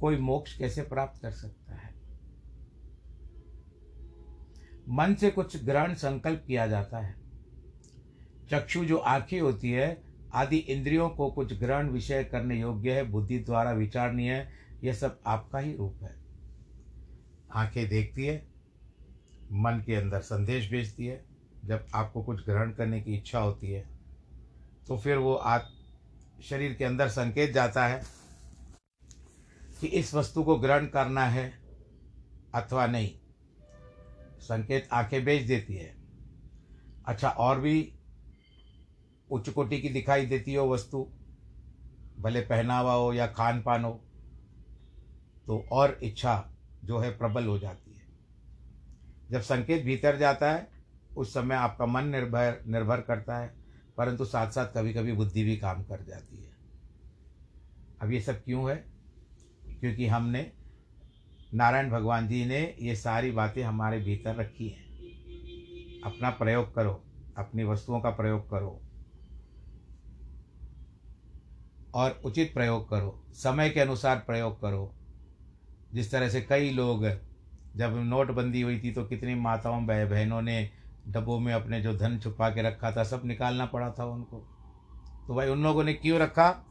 कोई 0.00 0.16
मोक्ष 0.16 0.58
कैसे 0.58 0.82
प्राप्त 0.82 1.22
कर 1.22 1.30
सकता 1.30 1.74
है? 1.74 1.87
मन 4.88 5.14
से 5.14 5.30
कुछ 5.30 5.64
ग्रहण 5.64 5.94
संकल्प 5.94 6.44
किया 6.46 6.66
जाता 6.66 6.98
है। 6.98 7.14
चक्षु 8.50 8.84
जो 8.84 8.96
आँखें 8.96 9.40
होती 9.40 9.70
है, 9.70 10.02
आदि 10.34 10.56
इंद्रियों 10.56 11.08
को 11.10 11.30
कुछ 11.30 11.52
ग्रहण 11.52 11.88
विषय 11.88 12.24
करने 12.24 12.60
योग्य 12.60 12.92
है, 12.92 13.02
बुद्धि 13.02 13.38
द्वारा 13.38 13.72
विचारणीय 13.72 14.32
है, 14.32 14.48
यह 14.84 14.92
सब 14.92 15.20
आपका 15.26 15.58
ही 15.58 15.76
रूप 15.76 16.02
है। 16.02 16.14
आँखें 17.54 17.88
देखती 17.88 18.26
है, 18.26 18.46
मन 19.52 19.82
के 19.86 19.94
अंदर 19.94 20.20
संदेश 20.20 20.70
भेजती 20.70 21.06
है, 21.06 21.24
जब 21.64 21.86
आपको 21.94 22.22
कुछ 22.22 22.44
ग्रहण 22.44 22.72
करने 22.72 23.00
की 23.00 23.14
इच्छा 23.14 23.38
होती 23.38 23.70
है 23.70 23.86
तो 24.88 24.96
फिर 24.96 25.16
वो 25.16 25.34
आप 25.34 25.68
शरीर 26.42 26.74
के 26.74 26.84
अंदर 26.84 27.08
संकेत 27.08 27.52
जाता 27.52 27.86
है 27.86 28.02
कि 29.80 29.86
इस 29.86 30.14
वस्तु 30.14 30.42
को 30.42 30.56
ग्रहण 30.56 30.86
करना 30.86 31.24
है 31.24 31.52
अथवा 32.54 32.86
नहीं। 32.86 33.17
संकेत 34.40 34.88
आँखें 34.92 35.24
भेज 35.24 35.46
देती 35.46 35.74
है। 35.74 35.94
अच्छा 37.06 37.28
और 37.28 37.60
भी 37.60 37.92
उच्च 39.30 39.48
कोटि 39.48 39.80
की 39.80 39.88
दिखाई 39.88 40.26
देती 40.26 40.54
हो 40.54 40.68
वस्तु, 40.70 41.06
भले 42.18 42.40
पहनावा 42.40 42.94
हो 42.94 43.12
या 43.12 43.26
खान 43.26 43.62
पान 43.62 43.84
हो 43.84 43.92
तो 45.46 45.64
और 45.72 45.98
इच्छा 46.02 46.50
जो 46.84 46.98
है 46.98 47.10
प्रबल 47.18 47.46
हो 47.46 47.58
जाती 47.58 47.94
है। 47.94 48.06
जब 49.30 49.40
संकेत 49.40 49.84
भीतर 49.84 50.16
जाता 50.16 50.52
है, 50.52 50.68
उस 51.16 51.34
समय 51.34 51.54
आपका 51.54 51.86
मन 51.86 52.04
निर्भर 52.04 52.62
निर्भर 52.66 53.00
करता 53.00 53.38
है, 53.38 53.54
परंतु 53.96 54.24
साथ 54.24 54.50
साथ 54.50 54.66
कभी 54.66 54.92
कभी 54.94 55.12
बुद्धि 55.12 55.44
भी 55.44 55.56
काम 55.56 55.82
कर 55.84 56.02
जाती 56.02 56.36
है। 56.36 56.52
अब 58.02 58.12
ये 58.12 58.20
सब 58.20 58.44
क्यों 58.44 58.70
है? 58.70 58.76
क्योंकि 59.80 60.06
हमने 60.06 60.52
नारायण 61.54 61.90
भगवान 61.90 62.28
जी 62.28 62.44
ने 62.44 62.76
ये 62.80 62.94
सारी 62.96 63.30
बातें 63.30 63.62
हमारे 63.62 63.98
भीतर 64.00 64.34
रखी 64.36 64.68
हैं। 64.68 64.88
अपना 66.02 66.30
प्रयोग 66.30 66.74
करो, 66.74 67.02
अपनी 67.38 67.64
वस्तुओं 67.64 68.00
का 68.00 68.10
प्रयोग 68.10 68.50
करो 68.50 68.80
और 71.94 72.20
उचित 72.24 72.54
प्रयोग 72.54 72.88
करो, 72.90 73.24
समय 73.32 73.70
के 73.70 73.80
अनुसार 73.80 74.16
प्रयोग 74.16 74.60
करो। 74.60 74.94
जिस 75.94 76.10
तरह 76.10 76.28
से 76.28 76.40
कई 76.40 76.70
लोग, 76.70 77.06
जब 77.76 77.96
नोटबंदी 77.96 78.62
हुई 78.62 78.80
थी 78.80 78.92
तो 78.92 79.04
कितनी 79.04 79.34
माताओं, 79.34 79.86
बहनों 79.86 80.42
ने 80.42 80.70
डब्बों 81.08 81.38
में 81.40 81.52
अपने 81.52 81.80
जो 81.80 81.96
धन 81.96 82.18
छुपा 82.18 82.50
के 82.50 82.62
रखा 82.62 82.92
था, 82.92 83.04
सब 83.04 83.22
निकालना 83.24 83.66
पड़ा 83.66 83.90
था 83.90 84.04
उनको। 84.04 84.36
तो 85.26 85.34
भाई 85.34 85.48
उन 85.48 85.62
लोगों 85.62 85.84
ने 85.84 85.94
क्यों 85.94 86.18
रखा? 86.18 86.64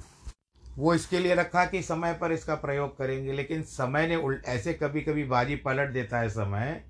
वो 0.78 0.94
इसके 0.94 1.20
लिए 1.20 1.36
रखा 1.36 1.66
कि 1.66 1.82
समय 1.82 2.14
पर 2.14 2.32
इसका 2.32 2.56
प्रयोग 2.56 2.98
करेंगे, 2.98 3.32
लेकिन 3.32 3.62
समय 3.64 4.08
ने 4.08 4.16
उल्ट 4.16 4.46
ऐसे 4.46 4.74
कभी 4.74 5.02
कभी 5.02 5.24
बाजी 5.24 5.56
पलट 5.56 5.90
देता 5.90 6.20
है 6.20 6.30
समय 6.30 6.84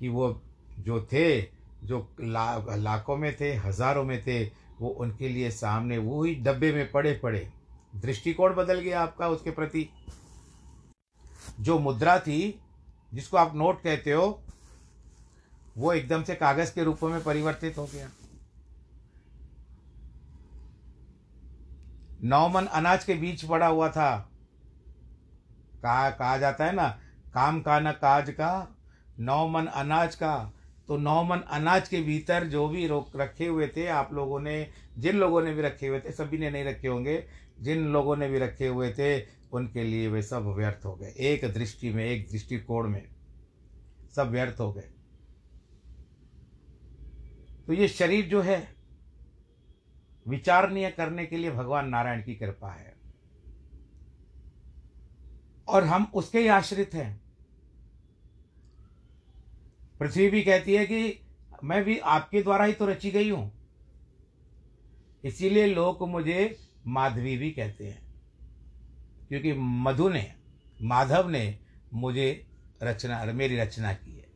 कि 0.00 0.08
वो 0.08 0.42
जो 0.78 1.00
थे, 1.12 1.40
जो 1.84 2.14
ला, 2.20 2.64
लाखों 2.76 3.16
में 3.16 3.34
थे, 3.40 3.54
हज़ारों 3.54 4.04
में 4.04 4.22
थे, 4.22 4.44
वो 4.80 4.88
उनके 4.88 5.28
लिए 5.28 5.50
सामने 5.50 5.98
वो 5.98 6.22
ही 6.24 6.34
डब्बे 6.34 6.72
में 6.72 6.90
पड़े 6.90 7.12
पड़े। 7.22 7.48
दृष्टिकोण 7.96 8.54
बदल 8.54 8.80
गया 8.80 9.00
आपका 9.00 9.28
उसके 9.28 9.50
प्रति। 9.50 9.88
जो 11.60 11.78
मुद्रा 11.78 12.18
थी, 12.18 12.60
जिसको 13.14 13.36
आप 13.36 13.56
नोट 13.56 13.82
कहते 13.82 14.12
हो, 14.12 14.42
वो 15.78 15.92
एकदम 15.92 16.22
से 16.22 16.34
कागज़ 16.34 16.74
के 16.74 16.84
रूप 16.84 17.02
में 17.02 17.22
परिवर्तित 17.24 17.78
हो 17.78 17.84
गया। 17.84 18.08
नौमन 22.24 22.64
अनाज 22.64 23.04
के 23.04 23.14
बीच 23.14 23.44
पड़ा 23.44 23.66
हुआ 23.66 23.88
था। 23.88 24.28
कहा 25.82 26.10
कहा 26.10 26.38
जाता 26.38 26.64
है 26.64 26.74
ना, 26.74 26.88
काम 27.34 27.60
का 27.60 27.80
न 27.80 27.92
काज 27.92 28.30
का, 28.30 28.76
नौमन 29.20 29.66
अनाज 29.66 30.14
का। 30.14 30.52
तो 30.88 30.96
नौमन 30.96 31.38
अनाज 31.38 31.88
के 31.88 32.00
भीतर 32.00 32.44
जो 32.44 32.68
भी 32.68 32.86
रोक 32.86 33.10
रखे 33.16 33.46
हुए 33.46 33.68
थे, 33.68 33.86
आप 33.86 34.12
लोगों 34.12 34.40
ने, 34.40 34.70
जिन 34.98 35.16
लोगों 35.16 35.42
ने 35.42 35.54
भी 35.54 35.62
रखे 35.62 35.86
हुए 35.86 36.00
थे, 36.00 36.12
सभी 36.12 36.38
ने 36.38 36.50
नहीं 36.50 36.64
रखे 36.64 36.88
होंगे, 36.88 37.24
जिन 37.60 37.86
लोगों 37.86 38.16
ने 38.16 38.28
भी 38.28 38.38
रखे 38.38 38.66
हुए 38.66 38.92
थे, 38.92 39.20
उनके 39.52 39.82
लिए 39.84 40.08
वे 40.08 40.22
सब 40.22 40.46
व्यर्थ 40.46 40.84
हो 40.84 40.94
गए। 40.96 41.14
एक 41.18 41.54
दृष्टि 41.54 41.90
में, 41.90 42.04
एक 42.04 42.28
दृष्टिकोण 42.30 42.88
में, 42.88 43.08
सब 44.16 44.30
व्यर्थ 44.30 44.60
हो 44.60 44.72
गए। 44.72 44.88
तो 47.66 47.72
ये 47.72 47.88
शरीर 47.88 48.26
जो 48.26 48.40
है 48.40 48.81
विचारणीय 50.28 50.90
करने 50.90 51.26
के 51.26 51.36
लिए 51.36 51.50
भगवान 51.50 51.88
नारायण 51.88 52.22
की 52.22 52.34
कृपा 52.34 52.72
है। 52.72 52.96
और 55.68 55.84
हम 55.84 56.10
उसके 56.14 56.38
ही 56.38 56.46
आश्रित 56.46 56.94
हैं। 56.94 57.20
पृथ्वी 60.00 60.28
भी 60.28 60.42
कहती 60.42 60.74
है 60.74 60.86
कि 60.86 61.20
मैं 61.64 61.84
भी 61.84 61.98
आपके 61.98 62.42
द्वारा 62.42 62.64
ही 62.64 62.72
तो 62.72 62.86
रची 62.86 63.10
गई 63.10 63.30
हूँ। 63.30 63.52
इसीलिए 65.24 65.66
लोग 65.66 66.08
मुझे 66.08 66.58
माधवी 66.86 67.36
भी 67.36 67.50
कहते 67.50 67.86
हैं। 67.86 68.14
क्योंकि 69.28 69.52
मधु 69.52 70.08
ने, 70.08 70.34
माधव 70.82 71.28
ने 71.28 71.58
मुझे 71.94 72.46
रचना, 72.82 73.24
मेरी 73.24 73.56
रचना 73.56 73.92
की 73.92 74.16
है। 74.16 74.32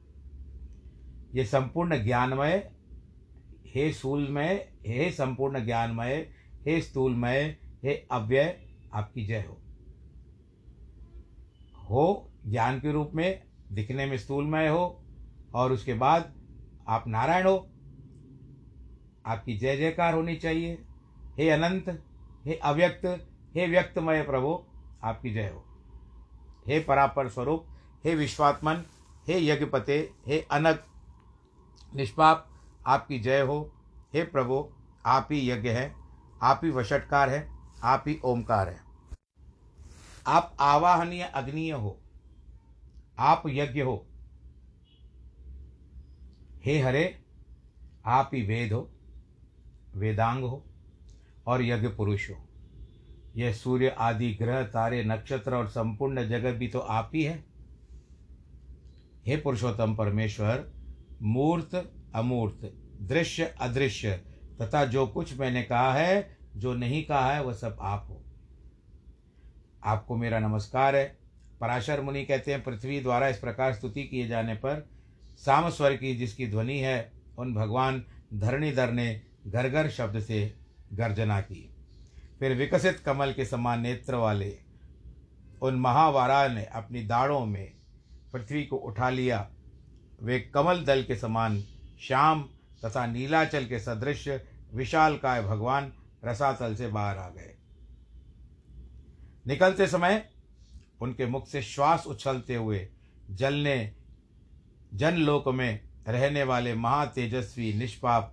ये 1.34 1.44
संपूर्ण 1.44 2.04
ज्ञानमय 2.04 2.75
हे 3.76 3.92
स्थूलमय 3.92 4.72
हे 4.86 5.10
संपूर्ण 5.10 5.64
ज्ञानमय, 5.64 6.30
हे 6.66 6.80
स्थूलमय, 6.80 7.58
हे 7.84 8.06
अव्यय, 8.10 8.66
आपकी 8.94 9.26
जय 9.26 9.44
हो। 9.48 9.60
हो 11.90 12.30
ज्ञान 12.46 12.80
के 12.80 12.92
रूप 12.92 13.10
में, 13.14 13.42
दिखने 13.72 14.06
में 14.06 14.16
स्थूलमय 14.18 14.68
हो, 14.68 15.04
और 15.54 15.72
उसके 15.72 15.94
बाद 15.94 16.34
आप 16.88 17.08
नारायण 17.08 17.46
हो। 17.46 17.70
आपकी 19.26 19.56
जय 19.56 19.76
जयकार 19.76 20.14
होनी 20.14 20.36
चाहिए। 20.36 20.74
हे 21.38 21.50
अनंत, 21.50 22.04
हे 22.46 22.54
अव्यक्त, 22.54 23.28
हे 23.54 23.66
व्यक्तमय 23.66 24.22
प्रभु, 24.22 24.64
आपकी 25.02 25.30
जय 25.30 25.48
हो। 25.48 25.64
हे 26.66 26.80
परापर 26.80 27.28
स्वरूप, 27.28 27.66
हे 28.04 28.14
विश्वात्मन, 28.14 28.74
हे 29.28 29.46
यज्ञपते, 29.46 30.10
हे 30.26 30.40
अनग, 30.50 30.78
निष्पाप, 31.94 32.50
आपकी 32.86 33.18
जय 33.18 33.40
हो। 33.40 33.72
हे 34.16 34.22
प्रभु, 34.24 34.72
आप 35.06 35.28
ही 35.32 35.50
यज्ञ 35.50 35.68
है, 35.68 35.94
आप 36.42 36.60
ही 36.64 36.70
वशटकार 36.70 37.30
है, 37.30 37.48
आप 37.82 38.04
ही 38.06 38.20
ओमकार 38.24 38.68
है। 38.68 38.80
आप 40.26 40.56
आवाहनीय 40.60 41.22
अग्निय 41.22 41.72
हो, 41.72 42.00
आप 43.18 43.42
यज्ञ 43.46 43.80
हो। 43.80 44.06
हे 46.64 46.78
हरे, 46.78 47.24
आप 48.06 48.30
ही 48.34 48.42
वेद 48.42 48.72
हो, 48.72 48.90
वेदांग 49.94 50.44
हो 50.44 50.64
और 51.46 51.62
यज्ञ 51.62 51.88
पुरुष 51.88 52.30
हो। 52.30 52.48
यह 53.36 53.52
सूर्य 53.52 53.88
आदि 53.88 54.34
ग्रह, 54.34 54.62
तारे, 54.62 55.04
नक्षत्र 55.04 55.54
और 55.54 55.68
संपूर्ण 55.68 56.28
जगत 56.28 56.54
भी 56.54 56.68
तो 56.68 56.78
आप 56.78 57.10
ही 57.14 57.22
है। 57.22 57.44
हे 59.26 59.36
पुरुषोत्तम 59.36 59.96
परमेश्वर, 59.96 60.72
मूर्त, 61.22 61.92
अमूर्त 62.14 62.82
दृश्य 63.00 63.54
अदृश्य, 63.60 64.12
तथा 64.62 64.84
जो 64.84 65.06
कुछ 65.06 65.38
मैंने 65.38 65.62
कहा 65.62 65.94
है, 65.94 66.36
जो 66.56 66.74
नहीं 66.74 67.04
कहा 67.04 67.34
है, 67.34 67.42
वह 67.42 67.52
सब 67.52 67.76
आप 67.80 68.06
हो। 68.08 68.22
आपको 69.84 70.16
मेरा 70.16 70.38
नमस्कार 70.38 70.96
है। 70.96 71.18
पराशर 71.60 72.00
मुनि 72.00 72.24
कहते 72.24 72.52
हैं, 72.52 72.64
पृथ्वी 72.64 73.00
द्वारा 73.00 73.28
इस 73.28 73.38
प्रकार 73.38 73.74
स्तुति 73.74 74.04
किए 74.04 74.26
जाने 74.26 74.54
पर 74.54 74.88
साम 75.36 75.70
स्वर 75.70 75.96
की 75.96 76.16
जिसकी 76.16 76.46
ध्वनि 76.46 76.78
है, 76.78 77.12
उन 77.38 77.54
भगवान 77.54 78.04
धरणीधर 78.34 78.90
ने 78.90 79.22
घर 79.46 79.68
घर 79.68 79.90
शब्द 79.90 80.20
से 80.20 80.54
गर्जना 80.92 81.40
की। 81.40 81.74
फिर 82.40 82.54
विकसित 82.54 82.98
कमल 82.98 83.32
के 83.32 83.44
समान 83.44 83.80
नेत्र 83.80 84.14
वाले 84.14 84.58
उन 85.62 85.74
महावारा 85.74 86.48
ने 86.48 86.64
अपनी 86.64 87.02
दाढ़ों 87.02 87.46
में 87.46 87.72
पृथ्वी 88.32 88.64
को 88.64 88.76
उठा 88.76 89.10
लिया। 89.10 89.50
वे 90.22 90.40
कमल 90.40 90.84
दल 90.84 91.02
के 91.02 91.16
समान 91.16 91.64
श्याम 92.00 92.48
तथा 92.84 93.06
नीलाचल 93.06 93.66
के 93.66 93.78
सदृश 93.80 94.28
विशाल 94.74 95.16
काय 95.16 95.42
भगवान 95.42 95.92
रसातल 96.24 96.74
से 96.74 96.88
बाहर 96.88 97.18
आ 97.18 97.28
गए। 97.28 97.56
निकलते 99.46 99.86
समय 99.86 100.28
उनके 101.00 101.26
मुख 101.26 101.48
से 101.48 101.62
श्वास 101.62 102.06
उछलते 102.06 102.54
हुए 102.54 102.88
जल 103.30 103.54
ने 103.54 103.94
जनलोक 104.94 105.48
में 105.48 105.80
रहने 106.08 106.42
वाले 106.42 106.74
महातेजस्वी, 106.74 107.74
निष्पाप, 107.74 108.32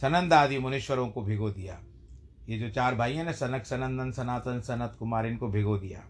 सनंद 0.00 0.32
आदि 0.32 0.58
मुनीश्वरों 0.58 1.08
को 1.08 1.22
भिगो 1.22 1.50
दिया। 1.50 1.80
ये 2.48 2.58
जो 2.58 2.70
चार 2.70 2.94
भाई 2.94 3.14
हैं 3.14 3.24
ना, 3.24 3.32
सनक, 3.32 3.64
सनंदन, 3.64 4.12
सनातन, 4.12 4.60
सनत 4.60 4.96
कुमार, 4.98 5.26
इनको 5.26 5.48
भिगो 5.48 5.78
दिया। 5.78 6.04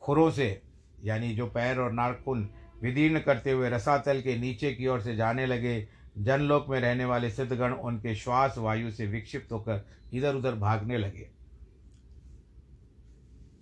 खुरों 0.00 0.30
से, 0.30 0.62
यानी 1.04 1.34
जो 1.36 1.46
पैर 1.46 1.78
और 1.78 1.92
नारकुन 1.92 2.50
विदीर्ण 2.82 3.20
करते 3.20 3.50
हुए 3.50 3.70
रसातल 3.70 4.20
के 4.20 4.36
नीचे 4.36 4.72
की 4.72 4.86
ओर 4.86 5.00
से 5.00 5.16
जाने 5.16 5.46
लगे। 5.46 5.88
जनलोक 6.18 6.66
में 6.68 6.80
रहने 6.80 7.04
वाले 7.04 7.30
सिद्धगण 7.30 7.72
उनके 7.72 8.14
श्वास 8.14 8.58
वायु 8.58 8.90
से 8.90 9.06
विक्षिप्त 9.06 9.52
होकर 9.52 9.88
इधर 10.12 10.34
उधर 10.34 10.54
भागने 10.54 10.98
लगे। 10.98 11.30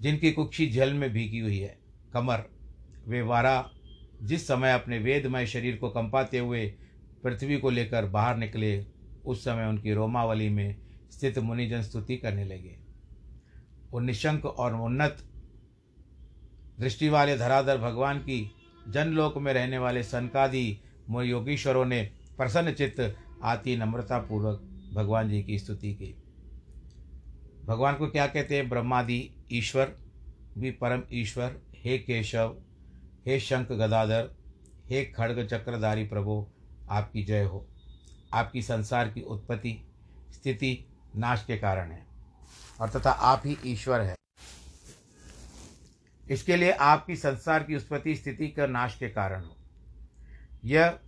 जिनकी 0.00 0.33
कुक्षी 0.33 0.66
जल 0.66 0.94
में 0.94 1.11
भीगी 1.11 1.38
हुई 1.38 1.59
है, 1.59 1.78
कमर, 2.12 2.44
वे 3.09 3.22
वारा, 3.22 3.70
जिस 4.22 4.46
समय 4.46 4.72
अपने 4.72 4.98
वेदमय 4.98 5.46
शरीर 5.46 5.76
को 5.76 5.88
कंपाते 5.88 6.38
हुए 6.38 6.74
पृथ्वी 7.22 7.59
को 7.59 7.70
लेकर 7.70 8.07
बाहर 8.07 8.37
निकले, 8.37 8.87
उस 9.24 9.44
समय 9.44 9.66
उनकी 9.66 9.92
रोमावली 9.92 10.48
में 10.48 10.76
स्थित 11.11 11.38
मुनिजन 11.38 11.83
स्तुति 11.83 12.16
करने 12.16 12.44
लगे। 12.44 12.78
वो 13.90 14.00
निशंक 14.00 14.46
और 14.46 14.74
उन्नत 14.74 15.18
दृष्टि 16.81 17.09
वाले 17.09 17.38
धराधर 17.38 17.78
भगवान 17.78 18.18
की 18.18 18.54
जनलोक 18.88 19.38
में 19.38 19.53
रहने 19.53 19.79
वाले 19.79 20.03
सनकादि 20.03 20.81
योगीश्वरों 21.11 21.85
ने 21.85 22.11
प्रसन्न 22.37 22.72
चित्त, 22.72 23.16
आती 23.42 23.77
नम्रता 23.77 24.18
पूर्वक 24.18 24.62
भगवान 24.94 25.29
जी 25.29 25.42
की 25.42 25.59
स्तुति 25.59 25.94
की। 25.94 26.14
भगवान 27.64 27.94
को 27.94 28.07
क्या 28.07 28.27
कहते 28.27 28.57
हैं? 28.57 28.68
ब्रह्मादि 28.68 29.31
ईश्वर, 29.53 29.96
भी 30.59 30.70
परम 30.70 31.03
ईश्वर, 31.12 31.57
हे 31.74 31.98
केशव, 31.98 32.57
हे 33.27 33.40
शंख 33.40 33.72
गदाधर, 33.72 34.31
हे 34.90 35.05
खड़ग 35.05 35.46
चक्रधारी 35.46 36.05
प्रभो, 36.05 36.51
आपकी 36.90 37.24
जय 37.24 37.44
हो। 37.44 37.66
आपकी 38.35 38.62
संसार 38.62 39.09
की 39.09 39.20
उत्पत्ति, 39.20 39.79
स्थिति, 40.33 40.87
नाश 41.16 41.44
के 41.46 41.57
कारण 41.57 41.90
है 41.90 42.07
और 42.81 42.88
तथा 42.88 43.11
आप 43.11 43.42
ही 43.46 43.57
ईश्वर 43.66 44.01
है। 44.01 44.17
इसके 46.31 46.57
लिए 46.57 46.71
आपकी 46.71 47.17
संसार 47.17 47.62
की 47.62 47.77
उत्पत्ति 47.77 48.14
स्थिति 48.14 48.49
का 48.49 48.67
नाश 48.67 48.97
के 48.97 49.09
कारण 49.09 49.45
हो। 49.45 49.57
यह, 50.64 50.99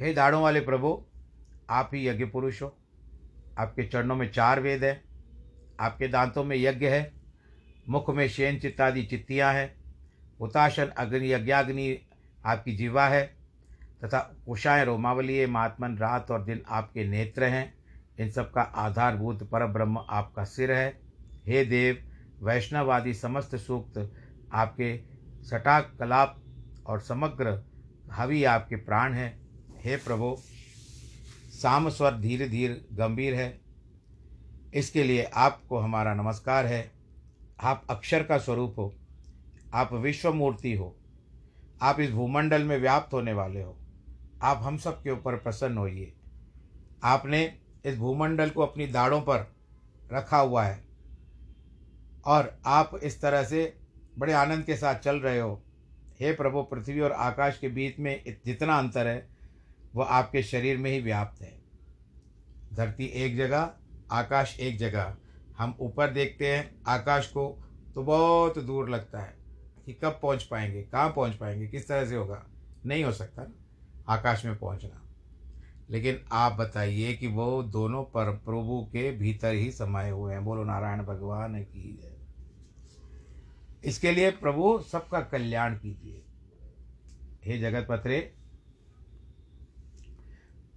हे 0.00 0.14
दाड़ों 0.14 0.42
वाले 0.42 0.60
प्रभु, 0.60 1.06
आप 1.70 1.90
ही 1.94 2.08
यज्ञ 2.08 2.24
पुरुष 2.24 2.62
हो। 2.62 2.76
आपके 3.58 3.82
चरणों 3.86 4.16
में 4.16 4.32
चार 4.32 4.60
वेद 4.60 4.84
हैं। 4.84 5.04
आपके 5.80 6.08
दांतों 6.08 6.44
में 6.44 6.56
यज्ञ 6.56 6.88
है। 6.88 7.12
मुख 7.88 8.10
में 8.10 8.28
शेन 8.28 8.58
चित्तादि 8.58 9.02
चित्तियाँ 9.02 9.54
हैं। 9.54 9.76
उताशन, 10.40 10.86
अग्नि, 10.86 11.32
यज्ञाग्नि 11.32 11.98
आपकी 12.46 12.76
जीवा 12.76 13.08
है। 13.08 13.36
तथा 14.04 14.36
कुशाएँ 14.46 14.84
रोमावली, 14.84 15.46
महात्मन, 15.46 15.96
रात 15.98 16.30
और 16.30 16.44
दिन 16.44 16.62
आपके 16.68 17.04
नेत्र 17.04 17.44
हैं। 17.44 17.74
इन 18.20 18.30
सब 18.30 18.52
का 18.52 18.60
आधारभूत 18.60 19.42
पर 19.42 19.66
ब्रह्म 19.66 20.06
आपका 20.10 20.44
सिर 20.44 20.72
है। 20.72 21.00
हे 21.46 21.64
देव 21.64 22.09
वैष्णवादी 22.42 23.14
समस्त 23.14 23.56
सूक्त 23.56 24.12
आपके 24.52 25.00
सटाक 25.42 25.96
कलाप 25.98 26.42
और 26.86 27.00
समग्र 27.00 27.64
हवि 28.12 28.44
आपके 28.44 28.76
प्राण 28.76 29.12
हैं। 29.12 29.40
हे 29.78 29.96
प्रभु, 29.96 30.36
साम 31.62 31.88
स्वर 31.88 32.14
धीरे 32.14 32.48
धीरे 32.48 32.86
गंभीर 32.92 33.34
है। 33.34 33.60
इसके 34.74 35.02
लिए 35.02 35.22
आपको 35.22 35.78
हमारा 35.78 36.14
नमस्कार 36.14 36.66
है। 36.66 36.92
आप 37.60 37.86
अक्षर 37.90 38.22
का 38.22 38.38
स्वरूप 38.38 38.74
हो। 38.78 38.94
आप 39.74 39.92
विश्व 39.92 40.32
मूर्ति 40.32 40.74
हो। 40.74 40.96
आप 41.82 42.00
इस 42.00 42.10
भूमंडल 42.10 42.64
में 42.64 42.78
व्याप्त 42.78 43.14
होने 43.14 43.32
वाले 43.32 43.62
हो। 43.62 43.76
आप 44.42 44.60
हम 44.62 44.76
सब 44.76 45.02
के 45.02 45.10
ऊपर 45.10 45.36
प्रसन्न 45.36 45.78
होइए। 45.78 46.14
आपने 47.04 47.58
इस 47.84 47.98
भूमंडल 47.98 48.50
को 48.50 48.62
अपनी 48.62 48.86
दाढ़ों 48.86 49.20
पर 49.20 49.54
रखा 50.12 50.38
हुआ 50.38 50.64
है। 50.64 50.89
और 52.24 52.58
आप 52.66 53.00
इस 53.02 53.20
तरह 53.22 53.44
से 53.44 53.76
बड़े 54.18 54.32
आनंद 54.32 54.64
के 54.64 54.76
साथ 54.76 54.94
चल 54.94 55.16
रहे 55.16 55.38
हो। 55.38 55.62
हे 56.20 56.32
प्रभु, 56.32 56.62
पृथ्वी 56.62 57.00
और 57.00 57.12
आकाश 57.12 57.58
के 57.58 57.68
बीच 57.68 57.98
में 57.98 58.40
जितना 58.46 58.78
अंतर 58.78 59.06
है 59.06 59.28
वह 59.94 60.04
आपके 60.04 60.42
शरीर 60.42 60.78
में 60.78 60.90
ही 60.90 61.00
व्याप्त 61.00 61.42
है। 61.42 61.58
धरती 62.74 63.04
एक 63.04 63.36
जगह, 63.36 63.70
आकाश 64.12 64.58
एक 64.60 64.78
जगह। 64.78 65.16
हम 65.58 65.76
ऊपर 65.80 66.10
देखते 66.10 66.46
हैं 66.46 66.82
आकाश 66.86 67.26
को 67.26 67.48
तो 67.94 68.02
बहुत 68.02 68.58
दूर 68.58 68.90
लगता 68.90 69.20
है 69.20 69.34
कि 69.86 69.92
कब 69.92 70.18
पहुँच 70.22 70.42
पाएँगे, 70.42 70.82
कहाँ 70.82 71.08
पहुँच 71.08 71.34
पाएँगे, 71.34 71.66
किस 71.68 71.88
तरह 71.88 72.04
से 72.06 72.16
होगा। 72.16 72.44
नहीं 72.86 73.04
हो 73.04 73.12
सकता 73.12 73.46
आकाश 74.08 74.44
में 74.44 74.58
पहुँचना। 74.58 75.02
लेकिन 75.90 76.24
आप 76.32 76.52
बताइए 76.52 77.14
कि 77.14 77.26
वो 77.26 77.62
दोनों 77.62 78.04
पर 78.04 78.36
प्रभु 78.36 78.88
के 78.92 79.12
भीतर 79.12 79.54
ही 79.54 79.72
समाये 79.72 80.10
हुए 80.10 80.32
हैं। 80.32 80.44
बोलो, 80.44 80.64
नारायण 80.64 81.02
भगवान 81.02 81.64
की 81.64 82.00
जय। 82.02 82.16
इसके 83.84 84.12
लिए 84.12 84.30
प्रभु 84.30 84.80
सबका 84.92 85.20
कल्याण 85.20 85.74
कीजिए। 85.74 86.24
हे 87.44 87.58
जगत 87.58 87.86
पत्रे, 87.90 88.34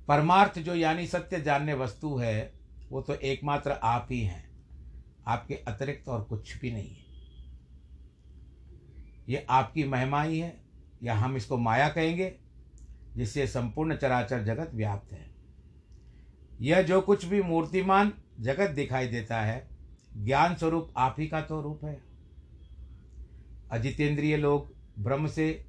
परमार्थ 0.08 0.60
जो 0.60 0.76
यानी 0.76 1.08
सत्य 1.08 1.42
जानने 1.42 1.74
वस्तु 1.74 2.16
है, 2.16 2.54
वो 2.90 3.02
तो 3.02 3.14
एकमात्र 3.16 3.72
आप 3.72 4.08
ही 4.12 4.22
हैं। 4.22 4.50
आपके 5.28 5.54
अतिरिक्त 5.54 6.10
और 6.10 6.24
कुछ 6.24 6.60
भी 6.60 6.72
नहीं 6.72 6.90
है। 6.90 7.06
ये 9.30 9.46
आपकी 9.50 9.84
महिमा 9.84 10.24
ही 10.24 10.40
है। 10.40 10.64
या 11.04 11.16
हम 11.16 11.38
इसको 11.38 11.58
माया 11.58 11.90
कहेंगे? 11.90 12.43
जिससे 13.16 13.48
संपूर्ण 13.48 13.96
चराचर 13.96 14.44
जगत 14.44 14.72
व्याप्त 14.74 15.14
है। 15.14 15.32
यह 16.62 16.82
जो 16.82 17.02
कुछ 17.02 17.26
भी 17.26 17.42
मूर्तिमान 17.42 18.14
जगत 18.40 18.70
दिखाई 18.70 19.08
देता 19.08 19.42
है 19.42 19.68
ज्ञान 20.18 20.56
स्वरूप 20.56 20.94
आप 20.98 21.16
ही 21.20 21.28
का 21.28 21.42
तो 21.42 21.62
रूप 21.62 21.86
है। 21.86 22.02
अजितेंद्रिय 23.72 24.38
लोग 24.38 24.76
ब्रह्म 25.00 25.28
से 25.28 25.66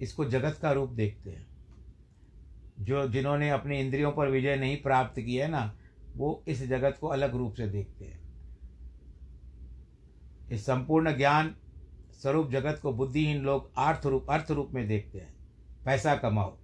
इसको 0.00 0.24
जगत 0.24 0.58
का 0.62 0.72
रूप 0.72 0.90
देखते 0.90 1.30
हैं। 1.30 1.46
जो 2.80 3.08
जिन्होंने 3.08 3.50
अपने 3.50 3.80
इंद्रियों 3.80 4.12
पर 4.12 4.28
विजय 4.28 4.56
नहीं 4.56 4.76
प्राप्त 4.76 5.20
किया 5.20 5.44
है 5.44 5.50
ना, 5.52 5.76
वो 6.16 6.44
इस 6.48 6.66
जगत 6.66 6.98
को 7.00 7.08
अलग 7.08 7.36
रूप 7.36 7.54
से 7.54 7.66
देखते 7.66 8.04
हैं। 8.04 8.20
इस 10.50 10.66
संपूर्ण 10.66 11.16
ज्ञान 11.16 11.56
स्वरूप 12.12 12.50
जगत 12.50 12.80
को 12.82 12.92
बुद्धिहीन 12.92 13.42
लोग 13.42 13.70
अर्थ 13.78 14.06
रूप 14.06 14.26
अर्थ 14.30 14.50
रूप 14.50 14.70
में 14.70 14.88
देखते 14.88 15.18
हैं। 15.18 15.34
पैसा 15.84 16.14
कमाओ 16.16 16.59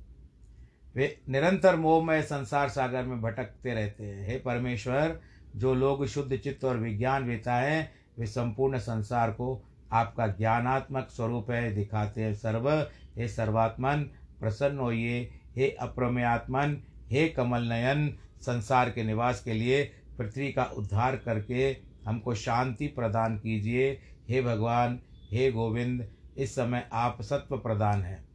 वे 0.96 1.20
निरंतर 1.28 1.76
मोहमय 1.76 2.22
संसार 2.22 2.68
सागर 2.68 3.02
में 3.02 3.22
भटकते 3.22 3.74
रहते 3.74 4.04
हैं। 4.04 4.28
हे 4.28 4.38
परमेश्वर, 4.38 5.20
जो 5.56 5.74
लोग 5.74 6.06
शुद्ध 6.06 6.36
चित्त 6.36 6.64
और 6.64 6.76
विज्ञान 6.76 7.24
वेता 7.24 7.54
है, 7.54 7.92
वे 8.18 8.26
संपूर्ण 8.26 8.78
संसार 8.78 9.30
को 9.30 9.64
आपका 9.92 10.26
ज्ञानात्मक 10.26 11.08
स्वरूप 11.10 11.50
है, 11.50 11.74
दिखाते 11.74 12.22
हैं 12.22 12.34
सर्व। 12.34 12.70
हे 13.16 13.28
सर्वात्मन, 13.28 14.02
प्रसन्न 14.40 14.78
होइए। 14.78 15.30
हे 15.56 15.70
अप्रमेयात्मन, 15.70 16.82
हे 17.10 17.28
कमल 17.28 17.62
नयन 17.62 18.18
संसार 18.40 18.90
के 18.90 19.02
निवास 19.02 19.42
के 19.44 19.52
लिए 19.52 19.92
पृथ्वी 20.18 20.52
का 20.52 20.64
उद्धार 20.64 21.16
करके 21.16 21.76
हमको 22.06 22.34
शांति 22.34 22.86
प्रदान 22.86 23.38
कीजिए। 23.38 24.00
हे 24.28 24.42
भगवान, 24.42 25.00
हे 25.32 25.52
गोविंद, 25.52 26.08
इस 26.38 26.54
समय 26.54 26.88
आप 26.92 27.22
सत्व 27.22 27.58
प्रदान 27.58 28.02
हैं। 28.02 28.25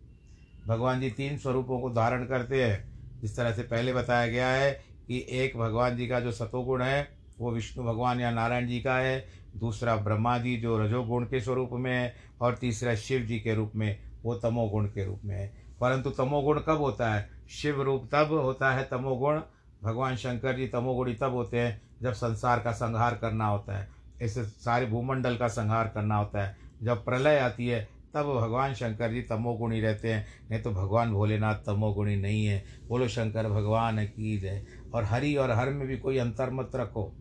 भगवान 0.68 1.02
जी 1.02 1.10
तीन 1.10 1.38
स्वरूपों 1.38 1.80
को 1.80 1.90
धारण 1.90 2.26
करते 2.26 2.66
हैं। 2.66 2.92
जिस 3.22 3.38
तरह 3.38 3.52
से 3.52 3.62
पहले 3.62 3.94
बताया 3.94 4.28
गया 4.28 4.48
है 4.48 4.84
कि 5.08 5.28
एक 5.30 5.58
भगवान 5.58 5.98
जी 5.98 6.08
का 6.08 6.20
जो 6.20 6.32
सतोगुण 6.32 6.82
है, 6.82 7.18
वो 7.40 7.52
विष्णु 7.52 7.84
भगवान 7.84 8.20
या 8.20 8.32
नारायण 8.32 8.68
जी 8.68 8.82
का 8.82 8.96
है। 8.96 9.26
दूसरा 9.58 9.96
ब्रह्मा 9.96 10.38
जी 10.38 10.58
जो 10.58 10.78
रजोगुण 10.78 11.26
के 11.26 11.42
स्वरूप 11.42 11.70
में 11.74 11.94
है 11.94 12.16
और 12.42 12.56
तीसरा 12.56 12.96
शिव 12.96 13.22
जी 13.22 13.40
के 13.40 13.56
रूप 13.56 13.72
में, 13.76 14.00
वो 14.24 14.36
तमोगुण 14.36 14.86
के 14.86 15.06
रूप 15.06 15.22
में 15.26 15.36
है। 15.36 15.54
परंतु 15.82 16.10
तमोगुण 16.10 16.60
कब 16.60 16.78
होता 16.78 17.14
है? 17.14 17.30
शिव 17.50 17.82
रूप 17.82 18.10
तब 18.12 18.28
होता 18.32 18.72
है 18.72 18.84
तमोगुण। 18.84 19.42
भगवान 19.84 20.16
शंकर 20.16 20.56
जी 20.56 20.68
तमोगुणी 20.68 21.14
तब 21.14 21.34
होते 21.34 21.60
हैं, 21.60 21.82
जब 22.02 22.14
संसार 22.14 22.60
का 22.60 22.72
संहार 22.72 23.16
करना 23.16 23.48
होता 23.48 23.78
है। 23.78 23.90
इस 24.22 24.40
सारे 24.40 24.86
भूमंडल 24.86 25.38
का 25.38 25.48
संहार 25.48 25.88
करना 25.88 26.16
होता 26.16 26.44
है। 26.44 26.58
जब 26.84 27.06
प्रलय 27.06 27.40
आती 27.40 27.68
है 27.68 28.01
तब 28.14 28.24
भगवान 28.24 28.74
शंकर 28.74 29.12
जी 29.12 29.22
तमोगुणी 29.22 29.82
रहते 29.82 30.14
हैं। 30.14 30.28
नहीं 30.52 30.62
तो 30.62 30.72
भगवान 30.72 31.12
भोलेनाथ 31.12 31.56
तमोगुणी 31.56 32.16
नहीं 32.16 32.46
है। 32.46 32.64
बोलो, 32.88 33.08
शंकर 33.08 33.50
भगवान 33.50 34.06
की 34.06 34.38
जय। 34.38 34.66
और 34.94 35.04
हरि 35.04 35.36
और 35.36 35.52
हर 35.52 35.70
में 35.70 35.88
भी 35.88 35.98
कोई 35.98 36.18
अंतर 36.18 36.50
मत 36.50 36.72
रखो। 36.76 37.16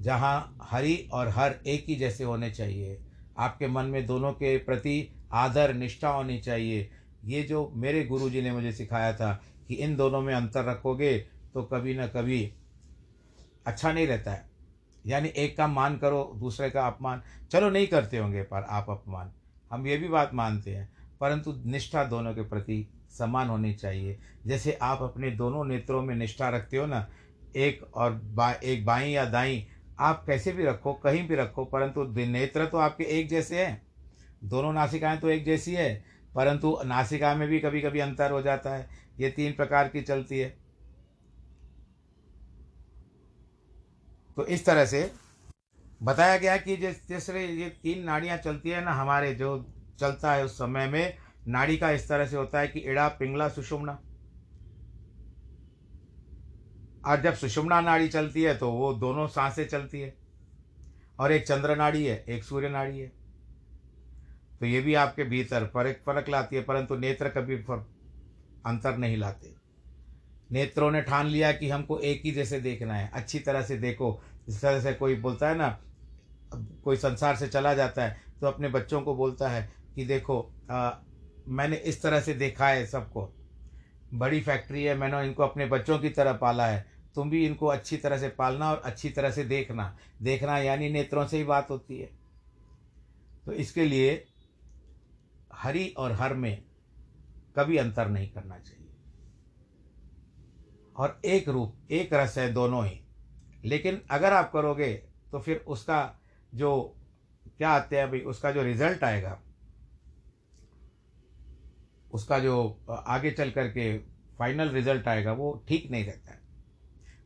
जहाँ 0.00 0.58
हरि 0.62 1.08
और 1.12 1.28
हर 1.28 1.54
एक 1.66 1.84
ही 1.88 1.94
जैसे 1.94 2.24
होने 2.24 2.50
चाहिए। 2.50 3.00
आपके 3.38 3.66
मन 3.66 3.84
में 3.84 4.06
दोनों 4.06 4.32
के 4.32 4.58
प्रति 4.58 5.14
आदर, 5.32 5.74
निष्ठा 5.74 6.08
होनी 6.08 6.38
चाहिए। 6.38 6.90
ये 7.24 7.42
जो 7.42 7.72
मेरे 7.74 8.04
गुरु 8.04 8.30
जी 8.30 8.42
ने 8.42 8.52
मुझे 8.52 8.72
सिखाया 8.72 9.12
था 9.12 9.42
कि 9.68 9.74
इन 9.74 9.96
दोनों 9.96 10.20
में 10.20 10.34
अंतर 10.34 10.64
रखोगे 10.64 11.18
तो 11.54 11.62
कभी 11.62 11.94
ना 11.94 12.06
कभी 12.06 12.52
अच्छा 13.66 13.92
नहीं 13.92 14.06
रहता 14.06 14.32
है। 14.32 14.50
यानी 15.06 15.28
एक 15.28 15.56
का 15.56 15.66
मान 15.66 15.96
करो, 15.96 16.32
दूसरे 16.36 16.70
का 16.70 16.86
अपमान। 16.86 17.22
चलो, 17.50 17.70
नहीं 17.70 17.86
करते 17.86 18.18
होंगे, 18.18 18.42
पर 18.42 18.62
आप 18.62 18.86
अपमान। 18.90 19.32
हम 19.70 19.86
ये 19.86 19.96
भी 19.96 20.08
बात 20.08 20.30
मानते 20.34 20.70
हैं, 20.70 20.88
परंतु 21.20 21.52
निष्ठा 21.66 22.04
दोनों 22.04 22.34
के 22.34 22.42
प्रति 22.42 22.86
समान 23.18 23.48
होनी 23.48 23.72
चाहिए। 23.74 24.18
जैसे 24.46 24.78
आप 24.82 25.02
अपने 25.02 25.30
दोनों 25.30 25.64
नेत्रों 25.64 26.02
में 26.02 26.14
निष्ठा 26.14 26.48
रखते 26.48 26.76
हो 26.76 26.86
ना, 26.86 27.06
एक 27.56 27.82
और 27.94 28.12
बा, 28.12 28.50
एक 28.52 28.84
बाई 28.86 29.10
या 29.10 29.24
दाई, 29.24 29.66
आप 29.98 30.24
कैसे 30.26 30.52
भी 30.52 30.64
रखो, 30.64 30.92
कहीं 30.94 31.26
भी 31.28 31.34
रखो, 31.34 31.64
परंतु 31.64 32.04
नेत्र 32.04 32.66
तो 32.66 32.78
आपके 32.78 33.04
एक 33.18 33.28
जैसे 33.28 33.64
हैं। 33.64 33.82
दोनों 34.44 34.72
नासिकाएँ 34.72 35.18
तो 35.18 35.30
एक 35.30 35.44
जैसी 35.44 35.74
है, 35.74 36.04
परंतु 36.34 36.78
नासिका 36.84 37.34
में 37.34 37.48
भी 37.48 37.58
कभी 37.60 37.80
कभी 37.80 38.00
अंतर 38.00 38.30
हो 38.30 38.42
जाता 38.42 38.74
है। 38.74 38.88
ये 39.20 39.30
तीन 39.30 39.52
प्रकार 39.52 39.88
की 39.88 40.02
चलती 40.02 40.38
है। 40.38 40.48
तो 44.36 44.46
इस 44.46 44.64
तरह 44.66 44.84
से 44.84 45.10
बताया 46.02 46.36
गया 46.36 46.56
कि 46.56 46.76
जिस 46.76 47.08
तीसरे 47.08 47.46
ये 47.46 47.68
तीन 47.68 48.02
नाड़ियाँ 48.04 48.36
चलती 48.38 48.70
है 48.70 48.84
ना, 48.84 48.92
हमारे 48.92 49.34
जो 49.34 49.74
चलता 49.98 50.32
है 50.32 50.44
उस 50.44 50.54
समय 50.54 50.86
में, 50.86 51.18
नाड़ी 51.48 51.76
का 51.76 51.90
इस 51.90 52.08
तरह 52.08 52.26
से 52.26 52.36
होता 52.36 52.60
है 52.60 52.68
कि 52.68 52.80
इड़ा, 52.80 53.08
पिंगला, 53.08 53.48
सुषुम्ना। 53.48 54.00
और 57.06 57.20
जब 57.20 57.34
सुषुम्ना 57.34 57.80
नाड़ी 57.80 58.08
चलती 58.08 58.42
है 58.42 58.56
तो 58.56 58.70
वो 58.70 58.92
दोनों 58.94 59.26
साँसें 59.26 59.68
चलती 59.68 60.00
है। 60.00 60.14
और 61.18 61.32
एक 61.32 61.46
चंद्र 61.46 61.76
नाड़ी 61.76 62.04
है, 62.04 62.24
एक 62.28 62.44
सूर्य 62.44 62.68
नाड़ी 62.68 62.98
है। 62.98 63.12
तो 64.60 64.66
ये 64.66 64.80
भी 64.80 64.94
आपके 64.94 65.24
भीतर 65.24 65.66
फ़र्क 65.66 66.02
फ़र्क 66.06 66.28
लाती 66.28 66.56
है, 66.56 66.62
परंतु 66.62 66.96
नेत्र 66.96 67.28
कभी 67.28 67.56
अंतर 68.66 68.96
नहीं 68.96 69.16
लाते। 69.16 69.54
नेत्रों 70.52 70.90
ने 70.90 71.02
ठान 71.02 71.26
लिया 71.26 71.52
कि 71.52 71.68
हमको 71.70 71.98
एक 71.98 72.22
ही 72.24 72.30
जैसे 72.30 72.60
देखना 72.60 72.94
है। 72.94 73.10
अच्छी 73.14 73.38
तरह 73.38 73.62
से 73.62 73.76
देखो। 73.76 74.22
जिस 74.48 74.62
तरह 74.62 74.80
से 74.80 74.92
कोई 74.92 75.14
बोलता 75.14 75.48
है 75.48 75.54
ना 75.54 75.78
कोई 76.54 76.96
संसार 76.96 77.36
से 77.36 77.48
चला 77.48 77.74
जाता 77.74 78.04
है 78.04 78.20
तो 78.40 78.46
अपने 78.46 78.68
बच्चों 78.68 79.02
को 79.02 79.14
बोलता 79.14 79.48
है 79.48 79.72
कि 79.94 80.04
देखो 80.04 80.40
आ, 80.70 80.90
मैंने 81.48 81.76
इस 81.76 82.02
तरह 82.02 82.20
से 82.20 82.34
देखा 82.34 82.68
है 82.68 82.86
सबको। 82.86 83.28
बड़ी 84.14 84.40
फैक्ट्री 84.40 84.84
है 84.84 84.96
मैंने 84.96 85.24
इनको 85.26 85.42
अपने 85.42 85.66
बच्चों 85.66 85.98
की 85.98 86.08
तरह 86.08 86.32
पाला 86.32 86.66
है। 86.66 86.86
तुम 87.14 87.30
भी 87.30 87.46
इनको 87.46 87.66
अच्छी 87.66 87.96
तरह 87.96 88.18
से 88.18 88.28
पालना 88.28 88.70
और 88.70 88.82
अच्छी 88.84 89.10
तरह 89.10 89.30
से 89.30 89.44
देखना। 89.44 89.96
देखना 90.22 90.58
यानी 90.58 90.90
नेत्रों 90.90 91.26
से 91.26 91.36
ही 91.36 91.44
बात 91.44 91.70
होती 91.70 91.98
है। 91.98 92.10
तो 93.46 93.52
इसके 93.52 93.84
लिए 93.84 94.26
हरि 95.54 95.86
और 95.98 96.12
हर 96.12 96.34
में 96.34 96.62
कभी 97.56 97.76
अंतर 97.76 98.08
नहीं 98.08 98.30
करना 98.30 98.58
चाहिए। 98.58 98.88
और 100.96 101.20
एक 101.24 101.48
रूप 101.48 101.90
एक 101.90 102.12
रस 102.12 102.38
है 102.38 102.52
दोनों 102.52 102.86
ही। 102.86 103.00
लेकिन 103.64 104.02
अगर 104.10 104.32
आप 104.32 104.52
करोगे 104.52 104.92
तो 105.32 105.38
फिर 105.38 105.56
उसका 105.56 106.19
जो 106.54 106.96
क्या 107.58 107.70
आते 107.70 107.98
हैं 107.98 108.10
भाई, 108.10 108.20
उसका 108.20 108.50
जो 108.52 108.62
रिज़ल्ट 108.62 109.04
आएगा, 109.04 109.38
उसका 112.12 112.38
जो 112.38 112.80
आगे 112.90 113.30
चल 113.30 113.50
करके 113.50 113.96
फाइनल 114.38 114.68
रिज़ल्ट 114.68 115.08
आएगा, 115.08 115.32
वो 115.32 115.64
ठीक 115.68 115.90
नहीं 115.90 116.04
रहता 116.04 116.32
है। 116.32 116.38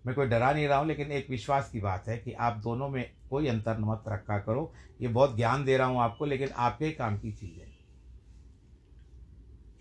मैं 0.06 0.14
कोई 0.14 0.26
डरा 0.26 0.52
नहीं 0.52 0.66
रहा 0.68 0.78
हूँ, 0.78 0.87
लेकिन 0.87 1.12
एक 1.12 1.30
विश्वास 1.30 1.70
की 1.70 1.80
बात 1.80 2.08
है 2.08 2.18
कि 2.18 2.32
आप 2.32 2.56
दोनों 2.56 2.88
में 2.88 3.10
कोई 3.30 3.48
अंतर 3.48 3.78
मत 3.78 4.04
रखा 4.08 4.38
करो। 4.38 4.72
ये 5.00 5.08
बहुत 5.08 5.37
ज्ञान 5.37 5.64
दे 5.64 5.76
रहा 5.76 5.87
हूँ 5.87 6.00
आपको, 6.00 6.24
लेकिन 6.24 6.48
आपके 6.48 6.90
काम 6.92 7.18
की 7.18 7.32
चीज़ 7.32 7.60
है। 7.60 7.72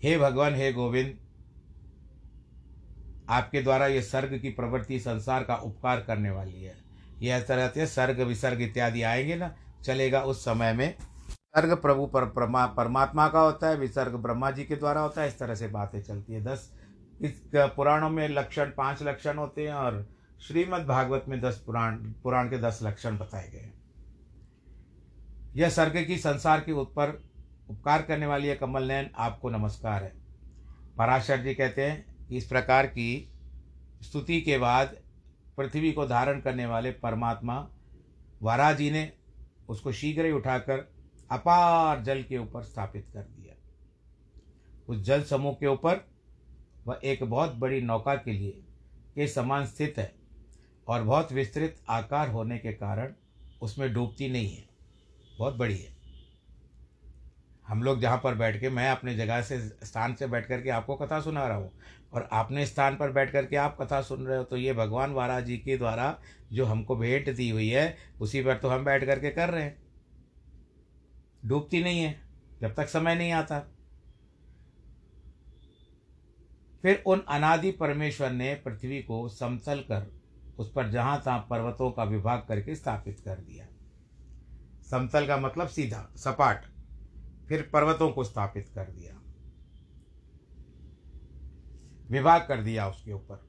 हे 0.02 0.16
भगवान, 0.18 0.54
हे 0.54 0.72
गोविंद, 0.72 1.18
आपके 3.28 3.62
द्वारा 3.62 3.86
ये 3.86 4.02
सर्ग 4.02 4.38
की 4.38 4.50
प्रवृत्ति, 4.50 4.98
संसार 5.00 5.44
का 5.44 5.56
उपकार 5.56 6.00
करने 6.00 6.30
वाली 6.30 6.62
है। 6.62 6.83
ये 7.22 7.30
ऐसा 7.30 7.54
रहते 7.54 7.80
हैं 7.80 7.86
सर्ग, 7.86 8.20
विसर्ग 8.20 8.60
इत्यादि 8.60 9.02
आएँगे 9.02 9.36
ना, 9.36 9.54
चलेगा 9.84 10.22
उस 10.22 10.44
समय 10.44 10.72
में। 10.72 10.94
सर्ग 11.30 11.76
प्रभु 11.76 12.06
पर, 12.06 12.24
परमा, 12.24 12.66
परमात्मा 12.66 13.28
का 13.28 13.40
होता 13.40 13.68
है, 13.68 13.76
विसर्ग 13.76 14.14
ब्रह्मा 14.14 14.50
जी 14.50 14.64
के 14.64 14.76
द्वारा 14.76 15.00
होता 15.00 15.22
है, 15.22 15.28
इस 15.28 15.38
तरह 15.38 15.54
से 15.54 15.68
बातें 15.68 16.02
चलती 16.02 16.32
है। 16.32 16.44
दस, 16.44 16.72
इस 17.20 17.42
पुराणों 17.54 18.10
में 18.10 18.28
लक्षण, 18.28 18.64
पाँच 18.64 19.02
लक्षण 19.02 19.36
होते 19.36 19.66
हैं 19.66 19.74
और 19.74 20.08
श्रीमद् 20.42 20.86
भागवत 20.86 21.24
में 21.28 21.40
दस 21.40 21.62
पुराण 21.66 21.96
पुराण 21.96 22.48
के 22.48 22.58
दस 22.58 22.80
लक्षण 22.82 23.18
बताए 23.18 23.50
गए 23.50 23.58
हैं। 23.58 23.74
यह 25.56 25.68
सर्ग 25.68 26.04
की 26.06 26.18
संसार 26.18 26.60
के 26.60 26.72
ऊपर 26.72 27.22
उपकार 27.70 28.02
करने 28.02 28.26
वाली 28.26 28.48
है 28.48 28.54
कमल 28.54 28.82
नयन 28.82 29.10
आपको 29.16 29.50
नमस्कार 29.50 30.02
है। 30.02 30.12
पराशर 30.98 31.36
जी 31.36 31.54
कहते 31.54 31.82
हैं, 31.82 32.28
इस 32.28 32.46
प्रकार 32.46 32.86
की 32.86 33.32
स्तुति 34.02 34.40
के 34.40 34.58
बाद 34.58 34.96
पृथ्वी 35.56 35.92
को 35.92 36.06
धारण 36.06 36.40
करने 36.40 36.66
वाले 36.66 36.90
परमात्मा 36.92 37.68
वारा 38.42 38.72
जी 38.72 38.90
ने 38.90 39.12
उसको 39.68 39.92
शीघ्र 39.92 40.24
ही 40.24 40.32
उठाकर 40.32 40.92
अपार 41.30 42.02
जल 42.02 42.22
के 42.22 42.38
ऊपर 42.38 42.62
स्थापित 42.62 43.06
कर 43.12 43.22
दिया। 43.22 43.54
उस 44.88 45.00
जल 45.00 45.22
समूह 45.22 45.54
के 45.54 45.66
ऊपर 45.66 46.04
वह 46.86 47.00
एक 47.04 47.24
बहुत 47.24 47.54
बड़ी 47.54 47.80
नौका 47.80 48.14
के 48.14 48.32
लिए 48.32 48.62
के 49.14 49.28
समान 49.28 49.66
स्थित 49.66 49.94
है 49.98 50.14
और 50.88 51.02
बहुत 51.02 51.32
विस्तृत 51.32 51.76
आकार 51.88 52.28
होने 52.28 52.58
के 52.58 52.72
कारण 52.72 53.12
उसमें 53.62 53.92
डूबती 53.92 54.28
नहीं 54.28 54.56
है। 54.56 54.64
बहुत 55.38 55.54
बड़ी 55.54 55.78
है। 55.78 55.93
हम 57.66 57.82
लोग 57.82 58.00
जहाँ 58.00 58.20
पर 58.24 58.34
बैठ 58.34 58.60
के, 58.60 58.68
मैं 58.68 58.88
अपने 58.90 59.14
जगह 59.14 59.40
से, 59.42 59.58
स्थान 59.58 60.14
से 60.14 60.26
बैठ 60.26 60.46
करके 60.46 60.70
आपको 60.70 60.96
कथा 60.96 61.20
सुना 61.20 61.46
रहा 61.48 61.56
हूँ। 61.56 61.70
और 62.12 62.28
आपने 62.32 62.66
स्थान 62.66 62.96
पर 62.96 63.12
बैठ 63.12 63.30
करके 63.32 63.56
आप 63.56 63.76
कथा 63.80 64.00
सुन 64.02 64.26
रहे 64.26 64.38
हो 64.38 64.44
तो 64.44 64.56
ये 64.56 64.72
भगवान 64.72 65.12
वारा 65.12 65.40
जी 65.40 65.56
के 65.58 65.76
द्वारा 65.78 66.16
जो 66.52 66.64
हमको 66.64 66.96
भेंट 66.96 67.34
दी 67.36 67.48
हुई 67.50 67.68
है, 67.68 67.96
उसी 68.20 68.42
पर 68.42 68.58
तो 68.58 68.68
हम 68.68 68.84
बैठ 68.84 69.04
करके 69.04 69.30
कर 69.30 69.50
रहे 69.50 69.62
हैं। 69.62 69.82
डूबती 71.44 71.82
नहीं 71.82 72.00
है, 72.00 72.14
जब 72.60 72.74
तक 72.74 72.88
समय 72.88 73.14
नहीं 73.14 73.32
आता। 73.32 73.58
फिर 76.84 77.02
उन 77.06 77.24
अनादि 77.28 77.70
परमेश्वर 77.70 78.30
ने 78.30 78.54
पृथ्वी 78.54 79.02
को 79.02 79.28
समतल 79.28 79.78
कर, 79.80 80.06
उस 80.58 80.72
पर 80.72 80.90
जहाँ 80.90 81.20
तहाँ 81.24 81.46
पर्वतों 81.50 81.90
का 81.90 82.04
विभाग 82.04 82.44
करके 82.48 82.74
स्थापित 82.74 83.20
कर 83.20 83.38
दिया। 83.38 83.66
समतल 84.90 85.26
का 85.26 85.36
मतलब 85.36 85.68
सीधा, 85.68 86.08
सपाट। 86.16 86.64
फिर 87.48 87.70
पर्वतों 87.72 88.10
को 88.10 88.24
स्थापित 88.24 88.68
कर 88.74 88.84
दिया। 88.84 89.20
विभाग 92.10 92.40
कर 92.48 92.62
दिया 92.62 92.88
उसके 92.88 93.12
ऊपर। 93.12 93.48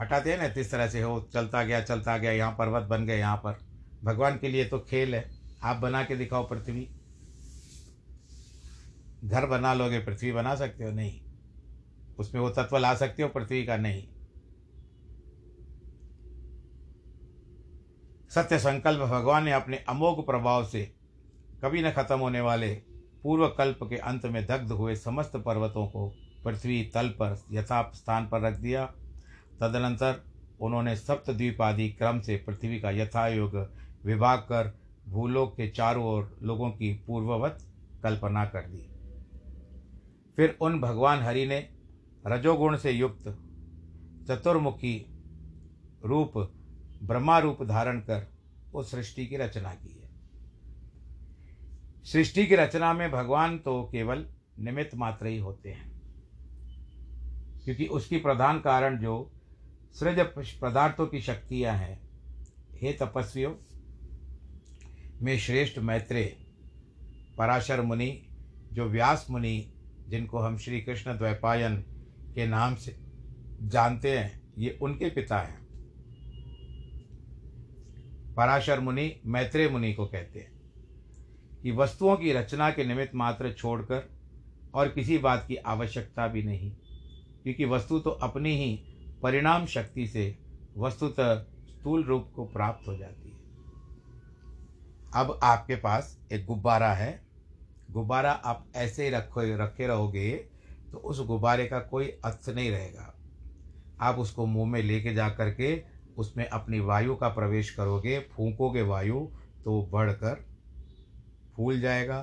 हटाते 0.00 0.32
हैं 0.32 0.38
ना, 0.38 0.60
इस 0.60 0.70
तरह 0.70 0.88
से 0.88 1.02
हो, 1.02 1.30
चलता 1.32 1.62
गया 1.62 1.80
चलता 1.80 2.18
गया, 2.18 2.32
यहाँ 2.32 2.52
पर्वत 2.52 2.82
बन 2.82 3.06
गए, 3.06 3.18
यहाँ 3.18 3.36
पर। 3.36 3.58
भगवान 4.04 4.38
के 4.38 4.48
लिए 4.48 4.64
तो 4.64 4.78
खेल 4.78 5.14
है। 5.14 5.30
आप 5.62 5.76
बना 5.76 6.04
के 6.04 6.16
दिखाओ 6.16 6.48
पृथ्वी। 6.48 6.90
घर 9.24 9.46
बना 9.46 9.74
लोगे, 9.74 9.98
पृथ्वी 9.98 10.32
बना 10.32 10.54
सकते 10.54 10.84
हो? 10.84 10.90
नहीं। 10.90 11.20
उसमें 12.18 12.40
वो 12.40 12.50
तत्व 12.50 12.78
ला 12.78 12.94
सकते 12.94 13.22
हो, 13.22 13.28
पृथ्वी 13.28 13.66
का? 13.66 13.76
नहीं। 13.76 14.08
सत्य 18.30 18.58
संकल्प 18.58 19.00
भगवान 19.00 19.44
ने 19.44 19.52
अपने 19.52 19.76
अमोघ 19.76 20.26
प्रभाव 20.26 20.66
से 20.66 20.95
कभी 21.62 21.82
न 21.82 21.90
खत्म 21.90 22.18
होने 22.18 22.40
वाले 22.40 22.74
पूर्व 23.22 23.46
कल्प 23.48 23.78
के 23.82 23.96
अंत 23.96 24.26
में 24.26 24.46
दग्ध 24.46 24.72
हुए 24.72 24.96
समस्त 24.96 25.36
पर्वतों 25.36 25.86
को 25.86 26.08
पृथ्वी 26.44 26.82
तल 26.94 27.08
पर 27.08 27.38
यथाप 27.52 27.92
स्थान 27.94 28.28
पर 28.28 28.40
रख 28.40 28.56
दिया। 28.56 28.84
तदनंतर 29.60 30.22
उन्होंने 30.60 30.96
सप्तद्वीप 30.96 31.62
आदि 31.62 31.88
क्रम 31.88 32.20
से 32.20 32.36
पृथ्वी 32.36 32.80
का 32.80 32.90
यथायोग 32.90 33.56
विभाग 34.04 34.38
कर 34.38 34.72
भूलोक 35.08 35.56
के 35.56 35.68
चारों 35.68 36.04
ओर 36.04 36.38
लोगों 36.42 36.70
की 36.70 36.92
पूर्ववत 37.06 37.58
कल्पना 38.02 38.44
कर 38.44 38.60
दी। 38.60 38.86
फिर 40.36 40.56
उन 40.60 40.80
भगवान 40.80 41.22
हरि 41.22 41.46
ने 41.46 41.68
रजोगुण 42.26 42.76
से 42.76 42.90
युक्त 42.90 43.38
चतुर्मुखी 44.28 44.96
रूप 46.04 46.32
ब्रह्मा 47.02 47.38
रूप 47.38 47.62
धारण 47.62 48.00
कर 48.00 48.26
उस 48.74 48.90
सृष्टि 48.90 49.26
की 49.26 49.36
रचना 49.36 49.70
की। 49.74 49.95
सृष्टि 52.12 52.46
की 52.46 52.54
रचना 52.54 52.92
में 52.92 53.10
भगवान 53.10 53.58
तो 53.58 53.88
केवल 53.92 54.26
निमित्त 54.60 54.94
मात्र 54.94 55.26
ही 55.26 55.38
होते 55.38 55.70
हैं। 55.70 56.02
क्योंकि 57.64 57.86
उसकी 57.86 58.16
प्रधान 58.16 58.60
कारण 58.60 58.98
जो 58.98 59.32
सृज 59.92 60.18
पदार्थों 60.62 61.06
की 61.06 61.20
शक्तियाँ 61.20 61.74
हैं, 61.74 62.00
हे 62.72 62.92
तपस्वियों, 62.92 63.54
में 65.22 65.38
श्रेष्ठ 65.38 65.78
मैत्रेय 65.78 66.36
पराशर 67.38 67.80
मुनि, 67.80 68.28
जो 68.72 68.84
व्यास 68.84 69.26
मुनि, 69.30 69.72
जिनको 70.08 70.38
हम 70.38 70.58
श्री 70.58 70.80
कृष्ण 70.80 71.18
द्वैपायन 71.18 71.76
के 72.34 72.46
नाम 72.46 72.74
से 72.74 72.96
जानते 73.62 74.18
हैं, 74.18 74.52
ये 74.58 74.78
उनके 74.82 75.10
पिता 75.10 75.38
हैं। 75.38 75.66
पराशर 78.34 78.80
मुनि 78.80 79.20
मैत्रेय 79.26 79.68
मुनि 79.68 79.94
को 79.94 80.06
कहते 80.06 80.38
हैं। 80.38 80.55
कि 81.66 81.72
वस्तुओं 81.72 82.16
की 82.16 82.32
रचना 82.32 82.70
के 82.70 82.84
निमित्त 82.84 83.14
मात्र 83.14 83.52
छोड़कर 83.52 84.10
और 84.74 84.88
किसी 84.88 85.18
बात 85.18 85.44
की 85.48 85.56
आवश्यकता 85.56 86.28
भी 86.28 86.42
नहीं। 86.42 86.70
क्योंकि 87.42 87.64
वस्तु 87.64 87.98
तो 87.98 88.10
अपनी 88.10 88.56
ही 88.56 88.84
परिणाम 89.22 89.66
शक्ति 89.66 90.06
से 90.06 90.38
वस्तुतः 90.78 91.34
स्थूल 91.42 92.04
रूप 92.04 92.32
को 92.36 92.44
प्राप्त 92.44 92.88
हो 92.88 92.96
जाती 92.96 93.30
है। 93.30 93.36
अब 95.14 95.40
आपके 95.42 95.76
पास 95.76 96.20
एक 96.32 96.46
गुब्बारा 96.46 96.92
है। 96.92 97.26
गुब्बारा 97.90 98.32
आप 98.32 98.66
ऐसे 98.76 99.04
ही 99.04 99.10
रखो, 99.10 99.40
रखे 99.40 99.86
रहोगे 99.86 100.30
तो 100.92 100.98
उस 100.98 101.26
गुब्बारे 101.26 101.66
का 101.66 101.78
कोई 101.78 102.06
अर्थ 102.06 102.48
नहीं 102.48 102.70
रहेगा। 102.70 103.14
आप 104.00 104.16
उसको 104.16 104.46
मुँह 104.46 104.70
में 104.70 104.82
लेके 104.82 105.14
जा 105.14 105.28
करके 105.28 105.82
उसमें 106.16 106.48
अपनी 106.48 106.80
वायु 106.80 107.16
का 107.16 107.28
प्रवेश 107.28 107.70
करोगे, 107.70 108.20
फूंकोगे 108.20 108.82
वायु 108.82 109.20
तो 109.64 109.88
बढ़कर 109.92 110.55
फूल 111.56 111.80
जाएगा। 111.80 112.20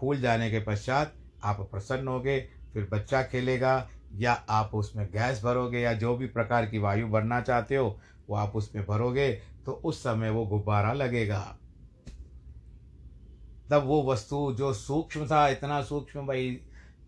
फूल 0.00 0.20
जाने 0.20 0.50
के 0.50 0.60
पश्चात 0.60 1.14
आप 1.44 1.60
प्रसन्न 1.70 2.08
होगे, 2.08 2.38
फिर 2.72 2.88
बच्चा 2.92 3.22
खेलेगा 3.22 3.88
या 4.14 4.32
आप 4.50 4.70
उसमें 4.74 5.06
गैस 5.06 5.42
भरोगे 5.44 5.80
या 5.80 5.92
जो 5.94 6.14
भी 6.16 6.26
प्रकार 6.28 6.66
की 6.66 6.78
वायु 6.78 7.08
भरना 7.08 7.40
चाहते 7.40 7.76
हो, 7.76 7.98
वो 8.28 8.36
आप 8.36 8.56
उसमें 8.56 8.84
भरोगे 8.86 9.30
तो 9.66 9.72
उस 9.74 10.02
समय 10.02 10.30
वो 10.30 10.44
गुब्बारा 10.46 10.92
लगेगा। 10.92 11.40
तब 13.70 13.84
वो 13.84 14.02
वस्तु 14.04 14.54
जो 14.58 14.72
सूक्ष्म 14.72 15.26
था, 15.26 15.46
इतना 15.48 15.80
सूक्ष्म 15.82 16.26
भाई, 16.26 16.58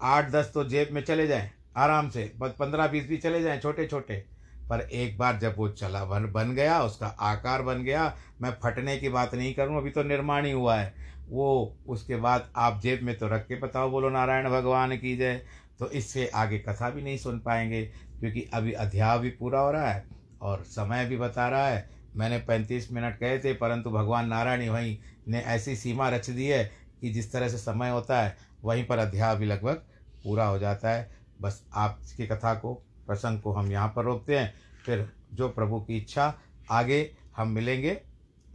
आठ 0.02 0.30
दस 0.30 0.50
तो 0.54 0.64
जेब 0.64 0.88
में 0.92 1.02
चले 1.02 1.26
जाएँ, 1.26 1.50
आराम 1.76 2.08
से 2.10 2.32
पंद्रह 2.42 2.86
बीस 2.86 3.08
भी 3.08 3.16
चले 3.16 3.42
जाएँ 3.42 3.60
छोटे 3.60 3.86
छोटे 3.86 4.24
पर 4.70 4.80
एक 4.80 5.16
बार 5.18 5.38
जब 5.38 5.54
वो 5.58 5.68
चला 5.68 6.04
बन 6.04 6.30
बन 6.32 6.54
गया, 6.54 6.82
उसका 6.82 7.06
आकार 7.06 7.62
बन 7.62 7.82
गया, 7.82 8.14
मैं 8.40 8.50
फटने 8.62 8.96
की 8.96 9.08
बात 9.08 9.34
नहीं 9.34 9.54
करूँ, 9.54 9.76
अभी 9.76 9.90
तो 9.90 10.02
निर्माण 10.02 10.46
ही 10.46 10.52
हुआ 10.52 10.76
है। 10.76 10.94
वो 11.28 11.76
उसके 11.86 12.16
बाद 12.16 12.48
आप 12.56 12.80
जेब 12.82 13.02
में 13.02 13.16
तो 13.18 13.28
रख 13.28 13.46
के 13.46 13.56
बताओ, 13.56 13.90
बोलो, 13.90 14.10
नारायण 14.10 14.48
भगवान 14.50 14.96
की 14.96 15.16
जय। 15.16 15.40
तो 15.78 15.88
इससे 15.90 16.26
आगे 16.34 16.58
कथा 16.58 16.90
भी 16.90 17.02
नहीं 17.02 17.16
सुन 17.18 17.38
पाएँगे, 17.38 17.82
क्योंकि 18.20 18.48
अभी 18.54 18.72
अध्याय 18.72 19.18
भी 19.18 19.30
पूरा 19.30 19.60
हो 19.60 19.70
रहा 19.70 19.90
है 19.90 20.04
और 20.42 20.62
समय 20.64 21.04
भी 21.06 21.16
बता 21.16 21.48
रहा 21.48 21.68
है। 21.68 21.88
मैंने 22.16 22.38
पैंतीस 22.38 22.90
मिनट 22.92 23.18
कहे 23.18 23.38
थे, 23.38 23.52
परंतु 23.54 23.90
भगवान 23.90 24.28
नारायण 24.28 24.68
वहीं 24.68 24.96
ने 25.28 25.40
ऐसी 25.40 25.76
सीमा 25.76 26.08
रच 26.08 26.30
दी 26.30 26.46
है 26.46 26.64
कि 27.00 27.10
जिस 27.10 27.32
तरह 27.32 27.48
से 27.48 27.58
समय 27.58 27.90
होता 27.90 28.20
है, 28.22 28.36
वहीं 28.64 28.84
पर 28.86 28.98
अध्याय 28.98 29.36
भी 29.36 29.46
लगभग 29.46 29.82
पूरा 30.24 30.46
हो 30.46 30.58
जाता 30.58 30.90
है। 30.90 31.10
बस 31.40 31.62
आपकी 31.74 32.26
कथा 32.26 32.54
को, 32.54 32.74
प्रसंग 33.06 33.40
को 33.40 33.52
हम 33.52 33.72
यहाँ 33.72 33.92
पर 33.96 34.04
रोकते 34.04 34.38
हैं। 34.38 34.52
फिर 34.84 35.08
जो 35.32 35.48
प्रभु 35.48 35.80
की 35.80 35.96
इच्छा, 35.96 36.34
आगे 36.70 37.10
हम 37.36 37.48
मिलेंगे 37.48 38.00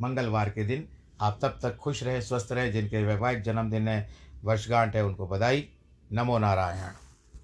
मंगलवार 0.01 0.49
के 0.49 0.63
दिन 0.63 0.87
आप 1.21 1.39
तब 1.41 1.59
तक 1.61 1.75
खुश 1.77 2.03
रहे, 2.03 2.21
स्वस्थ 2.21 2.47
रहे, 2.51 2.71
जिनके 2.71 3.03
वैवाहिक 3.03 3.41
जन्मदिन 3.41 3.87
है 3.87 4.09
वर्षगांठ 4.43 4.95
है 4.95 5.05
उनको 5.05 5.27
बधाई। 5.27 5.69
नमो 6.13 6.37
नारायण। 6.37 7.08